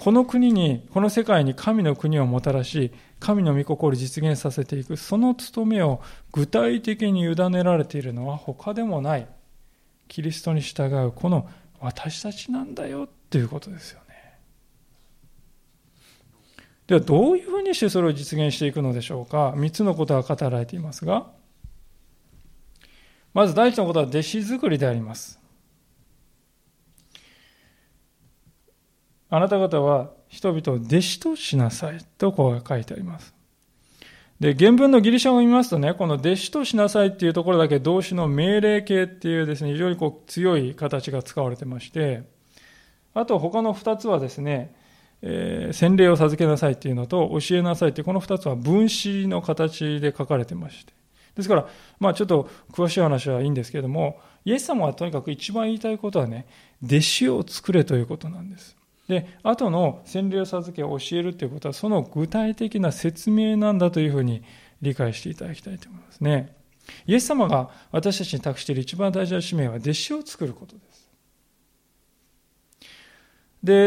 [0.01, 6.01] この国に、この世界に神の国をもたらし、神の御心を実現させていく、その務めを
[6.33, 9.29] 具体的に委ねられているのは他でもない、
[10.09, 11.47] キリストに従うこの
[11.81, 14.39] 私たちなんだよっていうことですよね。
[16.87, 19.53] ではどういうふうにしてそれを実現していくのでしょうか。
[19.55, 21.27] 三つのことが語られていますが、
[23.35, 25.39] まず第一のことは弟子作りであります。
[29.31, 33.33] あなた方は人々を弟子としなさいとこう書いてあります。
[34.40, 42.23] で、原文のギリシャ語を見ますとね、この弟子としなさいっていうところだけ動詞の命令形っていうですね、非常にこう強い形が使われてまして、
[43.12, 44.75] あと他の2つはですね、
[45.23, 50.94] えー、洗礼を授けなさいっていうのと教えなさいっていうこの2つは分子の形で書かれてまして。
[51.37, 56.46] ですから、まあちょっと詳しい話はいいんですけれども、イエス様はとにかく一番言いたいことはね、
[56.83, 58.79] 弟子を作れということなんです。
[59.11, 64.44] で、後の洗礼を授けを教えるということは、その具体的な説明なんだというふうに
[64.81, 66.54] 理解していただきたいと思いますね。
[67.08, 70.83] イエス様が私たちに託している一番大事な使命は弟子を作ることで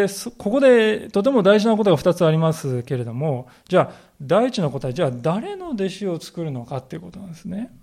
[0.10, 0.28] す。
[0.28, 7.74] で、ここでとても大事なことが2つありますけれども、じゃあ、第一の答え、じゃあ誰の弟子を作るのかっていうことなんですね。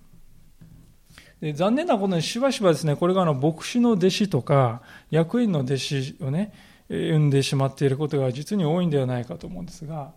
[1.40, 6.52] で残念なことにしばしばですね、これがあの牧師の弟子とか、役員の弟子をね、
[6.90, 10.12] 生んでしまっていることが実に多いんではないかと思うんですが、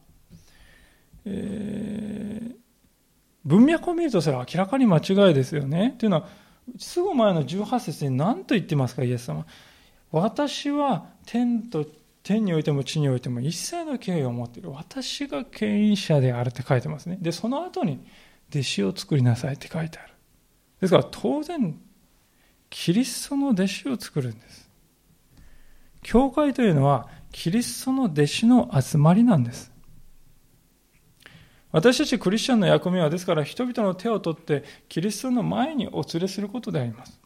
[1.26, 2.55] えー、
[3.45, 5.95] 文脈を見るとそれは明らかに間違いですよね。
[5.99, 6.28] というのは、
[6.80, 9.45] すぐ前の18節に何と言ってますか、イエス様。
[10.11, 11.86] 私は天と
[12.24, 14.71] 天においても地においても一切の敬意を持っている。
[14.71, 17.17] 私が権威者であるって書いてますね。
[17.21, 17.99] で、その後に
[18.49, 20.13] 弟子を作りなさいって書いてある。
[20.82, 21.80] ですから当然、
[22.69, 24.62] キリストの弟子を作るんです。
[26.04, 29.72] 教会というのは、キリストの弟子の集まりなんです。
[31.72, 37.20] 私たちクリスチャンの役目は、ですから人々の手を取ってキリストの前にお連れすることであります。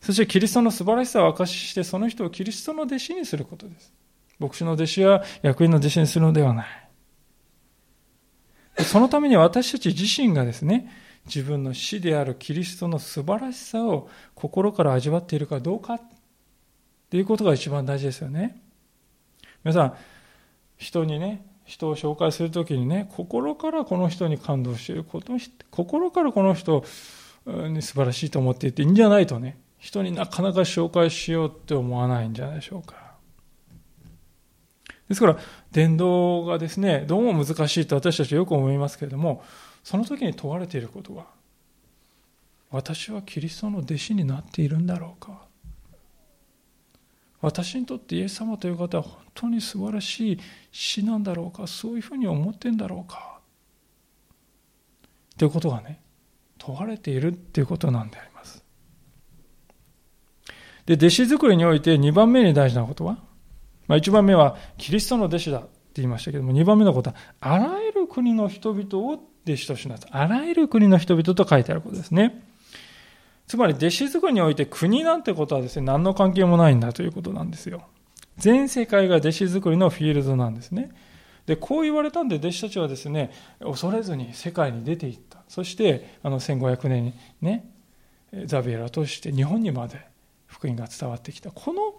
[0.00, 3.92] そしてキリストの素晴らしさを証しして、その人をキリストの弟子にすることです。
[4.38, 6.66] 牧師の弟子や役員の弟子にするのではない。
[8.82, 10.90] そのために私たち自身がですね、
[11.26, 16.00] 自分の死であるキリストの素晴らしさを心から味わっているかどうか
[17.14, 18.60] っていうことが一番大事ですよね。
[19.62, 19.94] 皆さん、
[20.76, 25.32] 人にね、人を紹介するときにね、心からこの人に感動していること、
[25.70, 26.84] 心からこの人
[27.46, 32.96] に素晴らしいと思っていていいんじゃないとね、人になかなか紹介しようって思わないんじゃないでしょうか。
[35.08, 35.38] ですから、
[35.70, 39.44] 伝道がですね、どうも難しいと私たちはよく思いますけれども、
[39.84, 41.26] その時に問われていることは、
[42.72, 45.53] 私はキリストの弟子になっているんだろうか。
[47.44, 50.38] 私にとってイエス様という方は本当に素晴らしい
[50.72, 53.38] 死なんだろうかそういうふうに思ってんだろうか。
[55.36, 56.00] ということがね
[56.58, 58.64] 問われているっていうことなんであります。
[60.86, 63.18] で弟子作りにおいて2番目に大事なことは、
[63.88, 70.10] まあ、1番目はキリストの弟子だって言いましたけども2番目のことはあらゆる国の人々を弟子としなさい。
[70.12, 72.53] あらゆる国の人々と書いてあることですね。
[73.46, 77.82] つまり弟子作りにおいて国なんてことはですね、何の関係もないんだということなんですよ。
[78.38, 80.90] 全世界が弟子作りのフィールドなんですね。
[81.46, 83.30] で、こう言われたんで弟子たちはですね、
[83.60, 85.42] 恐れずに世界に出ていった。
[85.48, 87.70] そして、あの1500年にね、
[88.46, 90.00] ザビエラとして日本にまで
[90.46, 91.50] 福音が伝わってきた。
[91.50, 91.94] この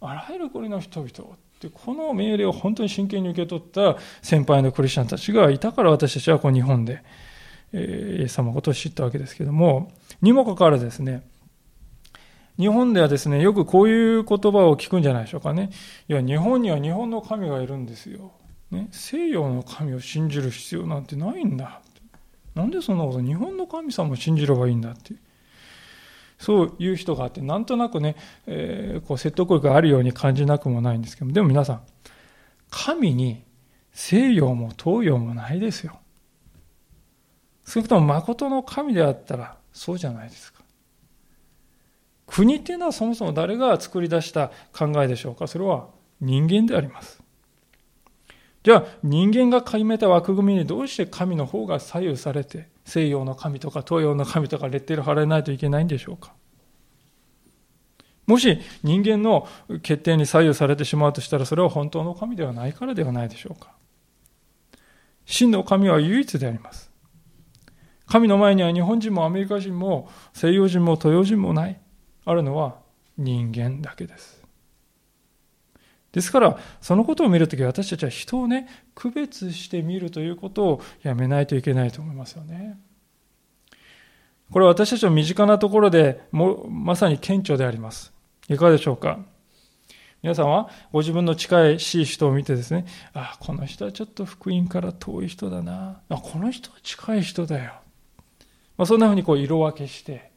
[0.00, 7.02] あらゆる国の人々ってこの命令を本当に真剣に受け取った先輩のクリスチャンたちがいたから私たちはこう日本で
[7.72, 9.92] えイエス様のことを知ったわけですけども、
[10.22, 11.26] にもかかわらずですね、
[12.58, 15.70] 日本ではですね、よくこういう言葉を聞くんじゃないでしょうかね。
[16.08, 18.32] いや、日本には日本の神がいるんですよ。
[18.70, 21.80] ね、西洋の神を信じる必要なんてないんだ。
[22.54, 25.14] なんでそんなこと日本の神様を信じればいいんだって。
[26.38, 28.16] そういう人があって、なんとなくね、
[28.46, 31.82] えー、こう説得力があるように感じなくもないんですけどでも皆さん、
[32.70, 33.42] 神に
[33.92, 35.98] 西洋も東洋もないですよ。
[37.70, 40.60] 少なくとも誠の神であったらそうじゃないですか。
[42.26, 45.88] 国っていうのはそもそも誰が作り出した考えでしょうかそれは
[46.20, 47.22] 人間であります。
[48.64, 56.34] じゃあ人間が決めた枠組みにどうして神の方が左右されて西洋の神とか東洋の神とかレッテル貼られないといけないんでしょうか
[58.26, 59.48] もし人間の
[59.82, 63.72] 決定に左右されてしまうとしたらそれは本当の神ではないからではないでしょうか
[65.24, 66.89] 真の神は唯一であります
[68.10, 71.80] 神の前には日本人もアメリカ人も西洋人も東洋人もない。
[72.24, 72.76] あるのは
[73.16, 74.42] 人間だけです。
[76.10, 82.80] ですから、そのことを見るとき私たちは人をね、区別して見るということをやめないといけないと思いますよね。
[84.50, 88.12] これは私たちの身近なところでもまさに顕著であります。
[88.48, 89.20] いかがでしょうか？
[90.20, 96.00] 皆さんはご自分の近いしい人を見てですね、あ、この人はちょっと福音から遠い人だな。
[96.08, 97.74] あ、この人は近い人だよ。
[98.80, 100.32] まあ、そんなふうにこう色分けして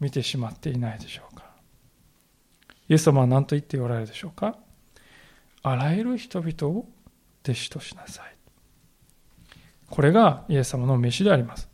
[0.00, 1.44] 見てしまっていないでしょうか。
[2.88, 4.58] イエス様は何と言っておられるでしょうか
[5.62, 6.88] あらゆる人々を
[7.44, 8.34] 弟子としなさい。
[9.88, 11.68] これがイエス様の飯であります。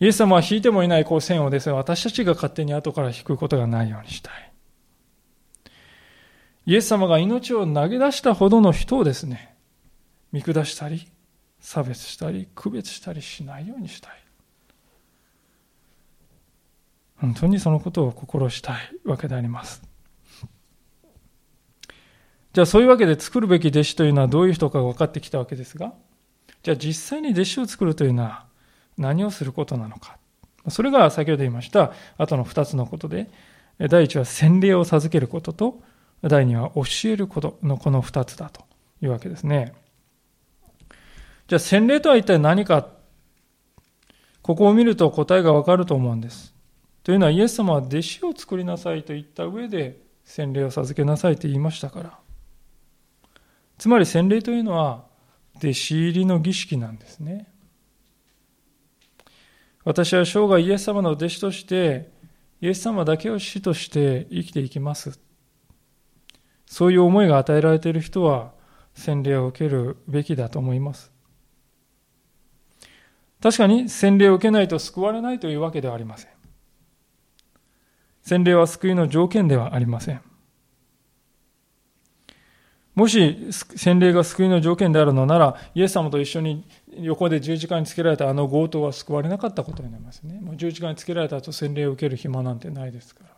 [0.00, 4.52] イエス様は引いてもいないこう線をですね、私たちが勝手に後から引くことがないようにしたい。
[6.64, 9.56] イエス様が命を投げ出したほどの人をですね、
[10.32, 11.06] 見下したり、
[11.60, 14.25] 差別したり、区別したりしないようにしたい。
[17.18, 19.82] 本当にそのことを心したいわけであります。
[22.52, 25.92] じゃあそういうわけで作るべき弟子というのはどういう人かが分かってきたわけですが、
[26.62, 28.46] じゃあ実際に弟子を作るというのは
[28.96, 30.16] 何をすることなのか。
[30.68, 33.30] それが先ほど言いました後の2つのことで、
[33.78, 35.82] 第一は洗礼を授けることと、
[36.22, 38.64] 第二は教えることのこの2つだと
[39.02, 39.74] いうわけですね。
[41.46, 42.88] じゃあ洗礼とは一体何か
[44.42, 46.55] ここを見ると答えがわかると思うんです。
[47.06, 52.18] というのはイエス様は弟子を作りなさいと言った上で洗礼を授けなさいと言いましたから。
[53.78, 55.04] つまり洗礼というのは
[55.58, 57.46] 弟子入りの儀式なんですね。
[59.84, 62.10] 私は生涯イエス様の弟子として
[62.60, 65.20] イエス様だけを死として生きていきます。
[66.66, 68.50] そういう思いが与えられている人は
[68.94, 71.12] 洗礼を受けるべきだと思います。
[73.40, 76.35] 確かに洗礼を受けないと救われないというわけではありません。
[78.26, 80.20] 洗礼は救いの条件ではありません。
[82.96, 86.64] もし洗礼が救いの条件であるのなら、イエス様と一緒に
[86.98, 90.40] 横で十字架につけられたあの強盗は救われなかったことになりますね。
[90.40, 93.30] もう十字架につけられた後洗礼を受ける暇なんてないですから。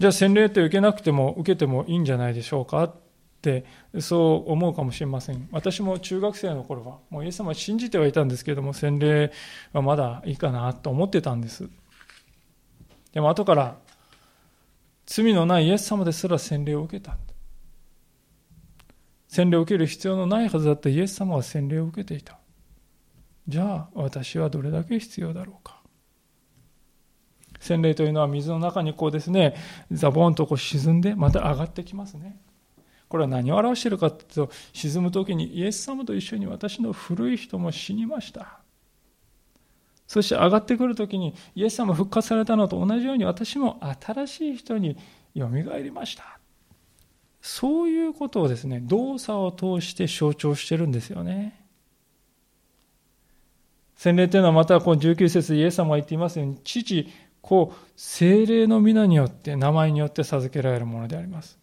[0.00, 2.94] じゃあ洗礼って受けなくても受けてもいいんじゃないでしょうかっ
[3.42, 3.64] て
[4.00, 5.48] そう思うかもしれません。
[5.52, 9.30] 私も中学生の頃はもうイエス様信じてはいたんですけども洗礼
[9.72, 11.68] はまだいいかなと思ってたんです。
[13.16, 13.78] でも後から
[15.06, 17.16] 罪のないイエス様ですら洗礼を受けた。
[19.26, 22.38] 洗礼を受ける必要のないはずだったイエス様は洗礼を受けていた。
[23.48, 25.80] じゃあ私はどれだけ必要だろうか。
[27.58, 29.56] 洗礼というのは水の中にこうですね、
[29.90, 32.38] ザボンとこう沈んでまた上がってきますね。
[33.08, 38.60] これは何を表しているかというと、沈む時にイエス様と一緒に私の古い人も死にました。
[40.06, 44.96] そして上がってくる時にイエス様復活されたのと同じように私も新しい人に
[45.34, 46.38] よみがえりました。
[47.42, 51.64] そういうことをですね、動作を通して象徴してるんですよね。
[53.96, 57.08] 洗礼というのはまたこう19節イエス様が言っていますように、父、
[57.40, 61.58] 子、精霊の皆によって、名前によって授けられるものであります。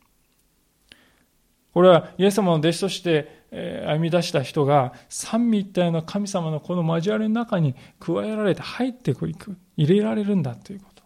[1.73, 11.03] これはイエス様の弟子として歩み出した人が三位一体の神様のこの交わりの中に加えられて入っていく、入れられるんだということ。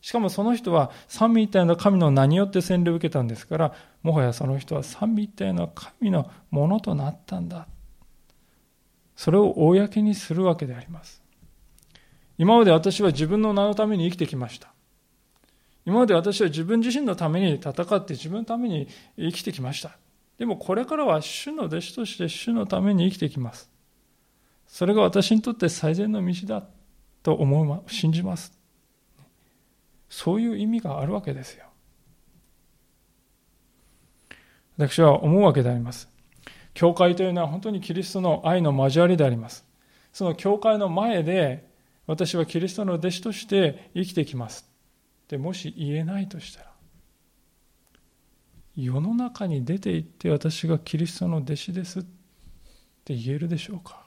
[0.00, 7.66] しかもその人は三位一体の神の名によって洗礼を受けたんですから、もはやその人は三位一体の神のものとなったんだ。
[9.14, 11.22] それを公にするわけであります。
[12.38, 14.72] 今まで私は自分の名のために生きてきました。
[15.84, 19.98] 今まで私は自分自身のために戦って自分のために生きてきました。
[20.40, 23.70] でもこれからは主の弟子として主のために生きてきます。
[24.66, 26.64] それが私にとって最善の道だ
[27.22, 28.58] と思う、信じます。
[30.08, 31.66] そういう意味があるわけですよ。
[34.78, 36.08] 私は思うわけであります。
[36.72, 39.66] 教会というのは本当にキリストの愛の交わりであります。
[40.10, 41.68] その教会の前で
[42.06, 44.66] 私はキリストの弟子として生きてきます
[45.24, 46.69] ってもし言えないとしたら
[48.84, 52.02] 世の中に出て行って私がキリストの弟子ですっ
[53.04, 54.06] て言えるでしょうか？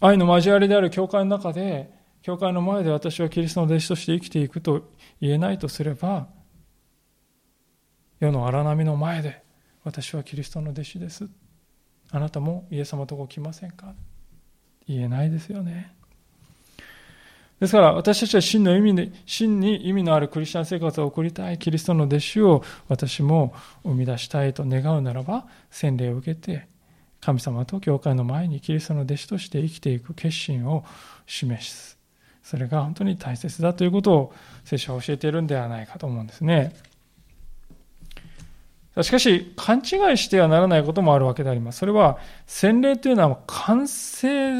[0.00, 1.90] 愛の交わりである教会の中で
[2.22, 6.28] 教会の前で私はキリストの弟子として生きていくと言えないとすれば
[8.20, 9.42] 世の荒波の前で
[9.82, 11.28] 私はキリストの弟子です。
[12.10, 13.94] あなたもイエス様とこ来ませんか？
[14.86, 15.94] 言えないですよね。
[17.64, 23.54] ですから私たちは真の意味で、真に意味のあるクリスチャン生活を送りたいキリストの弟子を私も
[23.84, 26.66] 生み出したいと願うならば、洗礼を受けて、
[27.22, 30.84] 神様と教会の前にキリストの弟子として生きていく決心を
[31.26, 31.98] 示す。
[32.42, 34.34] それが本当に大切だということを
[34.66, 36.74] 聖書は教えているんではないかと思うんですね。
[39.00, 41.78] しかし、勘違いしてはならないこともあるわけであります。
[41.78, 44.52] それは、洗礼というのは完成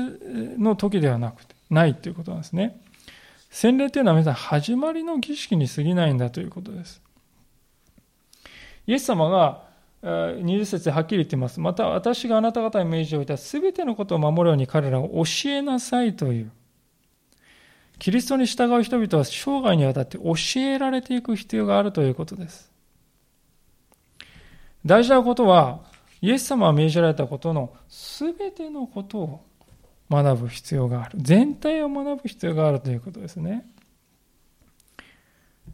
[0.59, 2.81] の時ではなくて、ないということなんですね。
[3.55, 7.01] 洗礼というのは皆さん、始まりの儀式に過ぎないんだということです。
[8.89, 9.63] イエス様が、
[10.03, 11.61] 20節ではっきり言っています。
[11.61, 16.51] また、私があなた方に命じておいたすべてのことを守るように彼らを教えなさいという。
[18.01, 22.73] キリストに従う人々は生涯にわたって教えられていく必要があるということです。
[24.85, 25.85] 大事なことは、
[26.21, 29.45] イエス様が命じられたことの全てのことを
[30.11, 31.19] 学ぶ必要がある。
[31.21, 33.67] 全体を学ぶ必要があるということですね。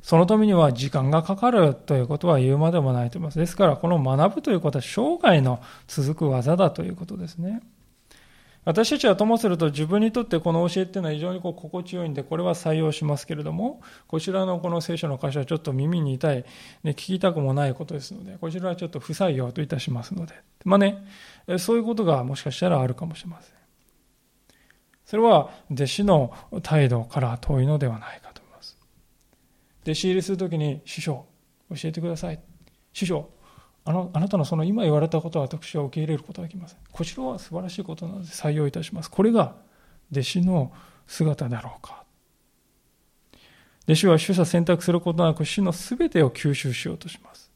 [0.03, 3.39] そのためには時間がかかるということは言うまでもないと思います。
[3.39, 7.61] ですから、この学ぶということは生涯の続く技だということですね。
[8.65, 16.45] 私たちはともすると自分にとってこの教えっていうのは非常にこう心地よいんで、これは採用しますけれども、こちらのこの聖書の箇所はちょっと耳に痛い、
[16.83, 20.35] ね、聞きたくもないことですので、こちらはちょっと不採用といたしますので。
[20.65, 21.05] まあね、
[21.59, 23.60] そういうことがもしかしたらあるかもしれません。
[25.11, 26.33] それは弟子の
[26.63, 28.79] 態度から遠いのではないかと思います。
[29.83, 31.27] 弟子入りするときに、師匠、
[31.69, 32.39] 教えてください。
[32.93, 33.29] 師匠、
[33.85, 36.79] あのあなたのその今言われたことは私は受け入れることができません。
[36.93, 39.11] こちらは素晴らしいことなので採用いたします。
[39.11, 39.57] これが
[40.13, 40.73] 弟子の
[41.09, 42.05] 姿だろうか。
[43.87, 47.51] 弟子は取捨選択することなく死の全てを吸収しようとします。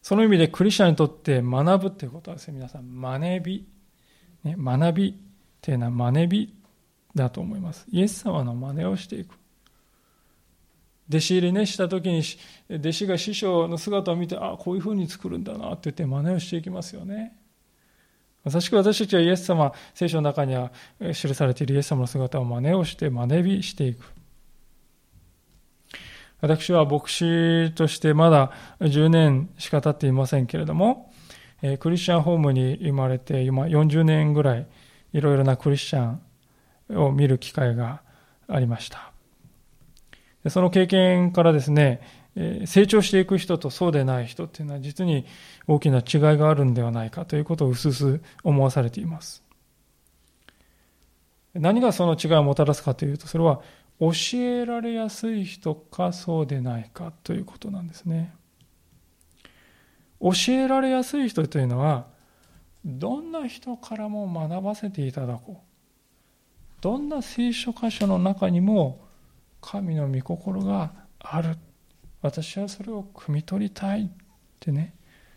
[0.00, 3.68] その意味でクリスチャンにとって学ぶということはですね、皆さん、学び、
[4.44, 5.31] ね、学び
[5.62, 6.54] というのは学び
[7.14, 7.86] だと思います。
[7.90, 9.34] イエス様の真似をしていく。
[11.08, 12.22] 弟子入りねした時に
[12.70, 17.36] 弟子が師匠の姿を見てあこういうふうに作るんだなって言って真似をしていきますよね
[18.44, 20.72] まさしく私たちはイエス様、聖書の中には
[21.14, 24.04] 記されているイエス様の姿を真似をして真似びしていく。
[26.40, 28.50] 私は牧師としてまだ
[28.80, 31.12] 10年しか経っていませんけれども、
[31.78, 34.66] クリスチャンホームに生まれて今40年ぐらい
[35.12, 36.16] いろいろなクリスチャ
[36.90, 38.02] ンを見る機会が
[38.48, 39.12] ありました。
[40.48, 42.00] その経験からですね、
[42.64, 45.26] 成長していく人とそうでない人っていうのは実に
[45.66, 49.42] 大きな違いがあるんではないかということを薄々思わされています。
[51.54, 53.60] 何がその違いをもたらすかというと、それは
[54.00, 58.32] 教えられやすい人かそうでないかということなんですね。
[60.20, 62.06] 教えられやすい人というのは、
[62.84, 65.72] どんな人からも学ばせていただこう。
[66.80, 69.00] どんな聖書箇所の中にも
[69.60, 71.56] 神の御心がある。
[72.20, 74.08] 私はそれを汲み取りたいっ
[74.58, 74.94] てね。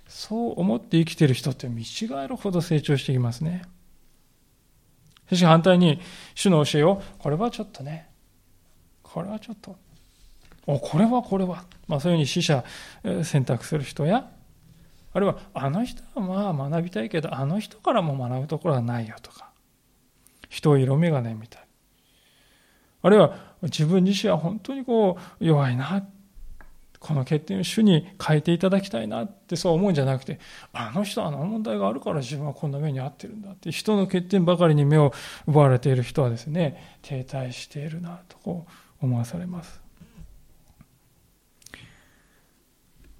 [0.07, 3.63] そう思って生きてる人って見違えるほど成長してきますね。
[5.27, 5.99] しかし反対に
[6.35, 8.09] 主の教えをこれはちょっとね。
[9.03, 9.75] これはちょっと。
[10.67, 12.63] おこれはこれは、まあ、そういうふうに死者
[13.23, 14.29] 選択する人や
[15.15, 19.49] あるいはあの人はまあ学びたいけどあの人からも学ぶところはないよとか。
[20.49, 21.67] 人を色眼鏡みたい。
[23.01, 26.05] あるいは自分自身は本当にこう弱いな。
[26.99, 30.39] この欠点を主に変えていただきたいなってそう思うんじゃなくて、
[30.73, 35.13] あの人はあの問題があるから自分はこんな目に遭ってるんだって、人の欠点ばかりに目を
[35.47, 38.65] 奪われている人はですね、停滞しているなとこ
[39.01, 39.84] う思わされます。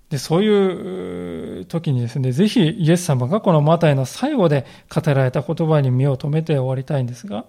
[0.10, 7.46] でそういう時にですね、ぜひイエス様がこのマタイの最後で語られた言葉に目を留めて終わりたいんですが、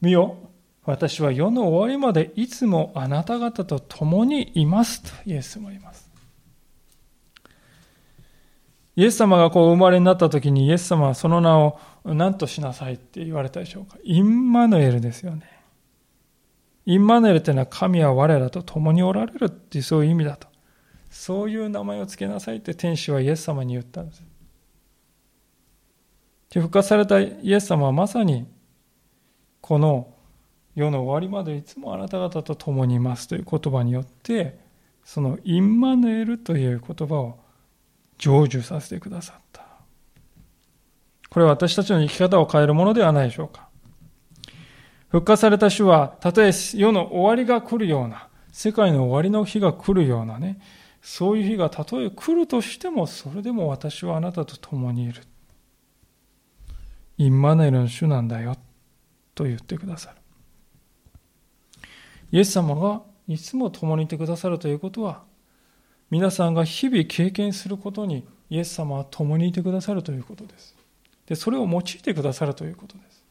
[0.00, 0.36] 見よ、
[0.84, 6.10] 私は世の終わりまでいつもあなた方と共にいますとイエスも言います。
[8.96, 13.96] イエス様がこう生まれになった時にイエス様はその名を何としなさいって言われたでしょうか。
[14.04, 15.42] インマヌエルですよね。
[16.86, 20.53] インマヌエルというのは神は我らと共におられるっていうそういう意味だと。
[21.14, 24.22] そういう名前を付けなさいって天使はイエス様に言ったんです。
[26.50, 28.48] で復活されたイエス様はまさに
[29.60, 30.12] この
[30.74, 34.58] 世の終わりまでいつもあなた方と共にいますという言葉によって
[35.04, 37.38] そのインマヌエルという言葉を
[38.18, 39.64] 成就させてくださった
[41.30, 43.68] これは私たちの生き方を変えるものではないでしょうか
[45.08, 50.58] 復活された主はたとえ世の終わりが来るような世界の終わりの日が来るようなね
[51.04, 55.22] そういう日がたとえ来るとしてもそれでも私はあなたと共にいる
[57.18, 58.56] インマヌエルの主なんだよ
[59.36, 60.16] と言ってくださる
[62.34, 65.22] イエス様がいつも共にいてくださるということは、
[66.10, 70.74] 皆さんが日々経験することにイエス様は共にいてくださるということです。
[71.26, 73.24] で、それを用いてくださるということです。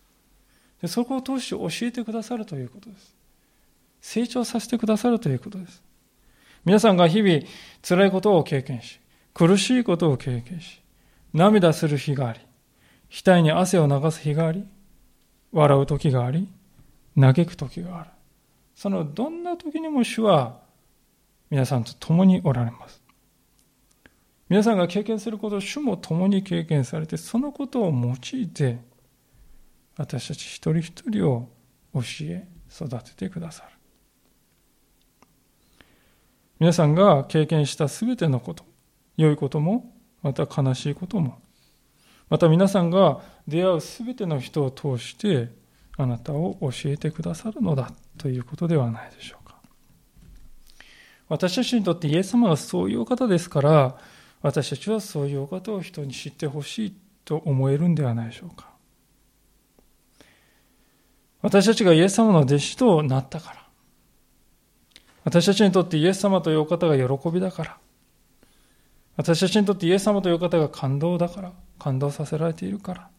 [0.82, 3.14] で、そこを通して教えてくださるということです。
[4.00, 5.84] 成長させてくださるということです。
[6.66, 7.42] 皆さんが日々
[7.82, 9.00] 辛いことを経験し、
[9.34, 10.82] 苦しいことを経験し、
[11.34, 12.40] 涙する日があり、
[13.10, 14.66] 額に汗を流す日があり、
[15.52, 16.48] 笑う時があり、
[17.20, 18.10] 嘆く時がある。
[18.76, 20.60] そのどんな時にも主は
[21.50, 23.04] 皆さんと共におられます。
[24.50, 28.80] 皆さんが経験することを主も共に経験されて、そのことを用いて、
[29.98, 31.50] 私たち一人一人を
[31.94, 33.83] 教え、育ててくださる。
[36.60, 38.64] 皆さんが経験したすべてのこと、
[39.18, 41.40] 良いことも、また悲しいことも、
[42.30, 45.50] また皆さんが出会うすべての人を通して、
[45.98, 49.58] あなたを教えてくださるのだということではないでしょうか。
[51.30, 53.98] 私たちにとってイエス様がそういうお方ですから、
[54.42, 56.96] 私たちはそういうお方を人に知ってほしい
[57.26, 58.72] と思えるんではないでしょうか。
[61.42, 63.63] 私たちがイエス様の弟子となったから。
[65.24, 67.78] 私たちにとってイエス様というお方が喜びだから。
[69.16, 71.54] 私たちにとってイエス様という方が感動だから。
[71.80, 73.10] 感動させられているから。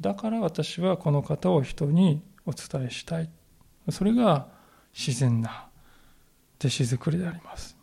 [0.00, 3.28] だから私はこの方を人にお伝えしたい。
[3.90, 4.48] それが
[4.96, 5.66] 自然な
[6.58, 7.76] 弟子作りであります。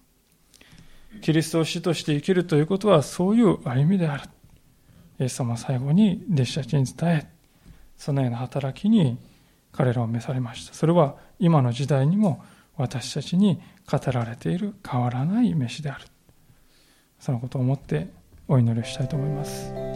[1.21, 4.23] キリストを死として生きるということはそういう歩みである。
[5.19, 7.29] イエス様は最後に弟子たちに伝え、
[7.97, 9.17] そのような働きに
[9.71, 10.73] 彼らを召されました。
[10.73, 12.43] それは今の時代にも
[12.79, 13.59] 私たちに
[13.91, 16.05] 語られている変わらない飯である。
[17.19, 18.07] そのことを思って
[18.47, 19.88] お祈りをしたいと思います。